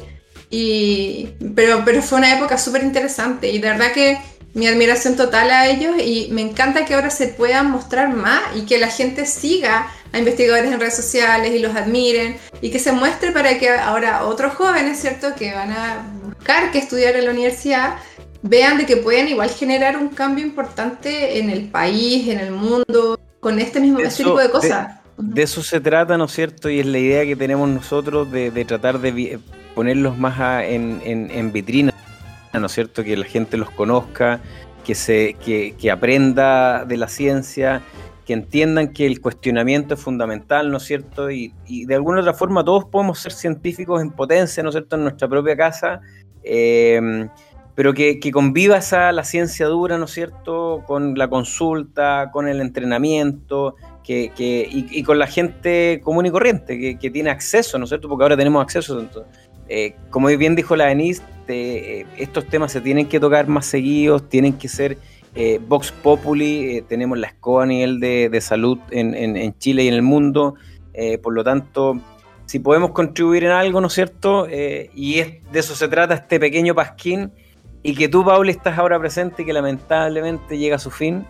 [0.50, 4.18] Y, pero, pero fue una época súper interesante y de verdad que
[4.54, 8.62] mi admiración total a ellos y me encanta que ahora se puedan mostrar más y
[8.62, 12.92] que la gente siga a investigadores en redes sociales y los admiren y que se
[12.92, 17.30] muestre para que ahora otros jóvenes, ¿cierto?, que van a buscar que estudiar en la
[17.30, 17.96] universidad,
[18.42, 23.20] vean de que pueden igual generar un cambio importante en el país, en el mundo,
[23.40, 24.98] con este mismo tipo de cosas.
[25.18, 26.70] De, eso se trata, ¿no es cierto?
[26.70, 29.38] Y es la idea que tenemos nosotros de, tratar de
[29.74, 31.92] ponerlos más en, en, en vitrina
[32.52, 33.04] ¿no es cierto?
[33.04, 34.40] Que la gente los conozca,
[34.84, 37.82] que, se, que, aprenda de la ciencia,
[38.24, 41.30] que entiendan que el cuestionamiento es fundamental, ¿no es cierto?
[41.30, 45.02] Y, de alguna otra forma todos podemos ser científicos en potencia, ¿no es cierto?, en
[45.02, 46.00] nuestra propia casa,
[46.42, 47.28] eh,
[47.74, 52.60] pero que, conviva esa, la ciencia dura, ¿no es cierto?, con la consulta, con el
[52.60, 54.32] entrenamiento, que,
[54.70, 58.36] y, con la gente común y corriente, que, tiene acceso, ¿no es cierto?, porque ahora
[58.36, 59.06] tenemos acceso.
[59.68, 64.28] Eh, como bien dijo la Denise, eh, estos temas se tienen que tocar más seguidos,
[64.28, 64.98] tienen que ser
[65.34, 70.02] eh, Vox Populi, tenemos la escoba a nivel de, salud en, Chile y en el
[70.02, 70.54] mundo,
[71.22, 72.00] por lo tanto,
[72.46, 74.48] si podemos contribuir en algo, ¿no es cierto?
[74.48, 77.30] y de eso se trata este pequeño pasquín,
[77.84, 81.24] y que tú, Paul, estás ahora presente y que lamentablemente llega a su fin.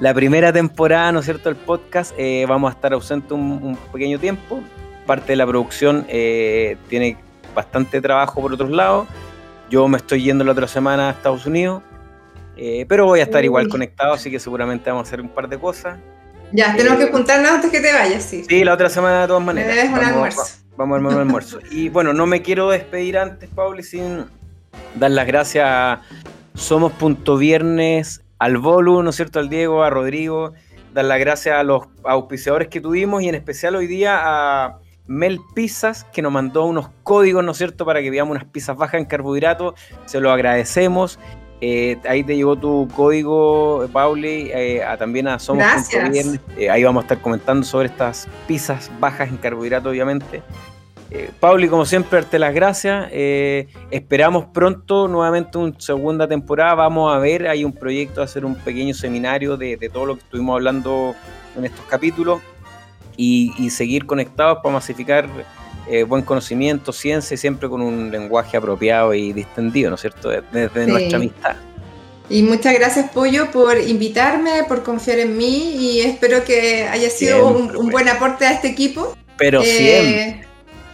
[0.00, 2.14] La primera temporada, ¿no es cierto?, del podcast,
[2.46, 4.60] vamos a estar ausentes un, un, pequeño tiempo.
[5.06, 7.16] Parte de la producción tiene
[7.56, 9.08] bastante trabajo por otros lados.
[9.68, 11.82] Yo me estoy yendo la otra semana a Estados Unidos,
[12.56, 15.48] eh, pero voy a estar igual conectado, así que seguramente vamos a hacer un par
[15.48, 15.98] de cosas.
[16.52, 18.44] Ya, tenemos que juntarnos antes que te vayas, sí.
[18.48, 19.90] Sí, la otra semana de todas maneras.
[19.90, 20.42] Me un almuerzo.
[20.76, 21.58] Vamos a armar un almuerzo.
[21.72, 24.26] Y bueno, no me quiero despedir antes, Pauli, sin
[24.94, 26.02] dar las gracias a
[26.54, 30.52] Somos.viernes, al Volu, ¿no es cierto?, al Diego, a Rodrigo,
[30.94, 35.40] dar las gracias a los auspiciadores que tuvimos y en especial hoy día a Mel
[35.54, 39.00] Pizzas, que nos mandó unos códigos, ¿no es cierto?, para que veamos unas pizzas bajas
[39.00, 39.74] en carbohidratos.
[40.06, 41.18] Se lo agradecemos.
[41.60, 46.38] Eh, ahí te llegó tu código, Pauli, eh, también a Somos Gracias.
[46.56, 50.42] Eh, ahí vamos a estar comentando sobre estas pizzas bajas en carbohidratos, obviamente.
[51.40, 53.08] Pauli, como siempre, darte las gracias.
[53.90, 56.74] Esperamos pronto nuevamente una segunda temporada.
[56.74, 60.22] Vamos a ver, hay un proyecto de hacer un pequeño seminario de, todo lo que
[60.22, 61.14] estuvimos hablando
[61.56, 62.42] en estos capítulos
[63.16, 65.28] y, seguir conectados para masificar
[65.88, 70.86] eh, buen conocimiento, ciencia siempre con un lenguaje apropiado y distendido, ¿no es cierto?, desde
[70.86, 71.56] nuestra amistad.
[72.28, 77.46] Y muchas gracias, Pollo, por invitarme, por confiar en mí y espero que haya sido
[77.46, 77.90] un, pues.
[77.90, 79.16] buen aporte a este equipo.
[79.38, 80.45] Pero siempre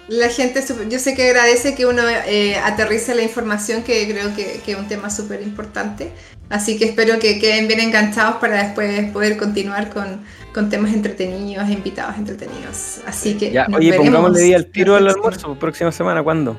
[0.09, 4.61] la gente, yo sé que agradece que uno eh, aterrice la información, que creo que,
[4.67, 6.13] es un tema súper importante.
[6.49, 10.23] Así que espero que queden bien enganchados para después poder continuar con,
[10.53, 13.01] con temas entretenidos invitados entretenidos.
[13.07, 13.53] Así que.
[13.53, 16.59] Ya, oye, pongámosle día al tiro al almuerzo, próxima semana, ¿cuándo?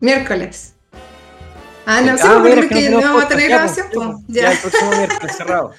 [0.00, 0.74] Miércoles.
[1.86, 4.22] Ah, no, sí, ah, porque no, vamos a tener grabación.
[4.28, 4.52] Ya.
[4.52, 5.72] el próximo miércoles cerrado.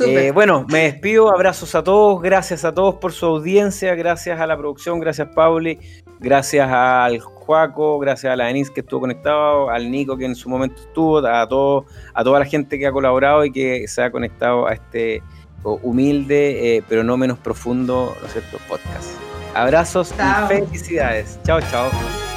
[0.00, 4.46] Eh, bueno, me despido, abrazos a todos, gracias a todos por su audiencia, gracias a
[4.46, 5.78] la producción, gracias Pauli,
[6.18, 10.48] gracias al Juaco, gracias a la Denise que estuvo conectado, al Nico que en su
[10.48, 11.84] momento estuvo, a todo,
[12.14, 15.22] a toda la gente que ha colaborado y que se ha conectado a este
[15.62, 19.10] humilde, eh, pero no menos profundo, ¿no cierto?, podcast.
[19.54, 21.38] Abrazos y felicidades.
[21.44, 22.31] Chao, chao.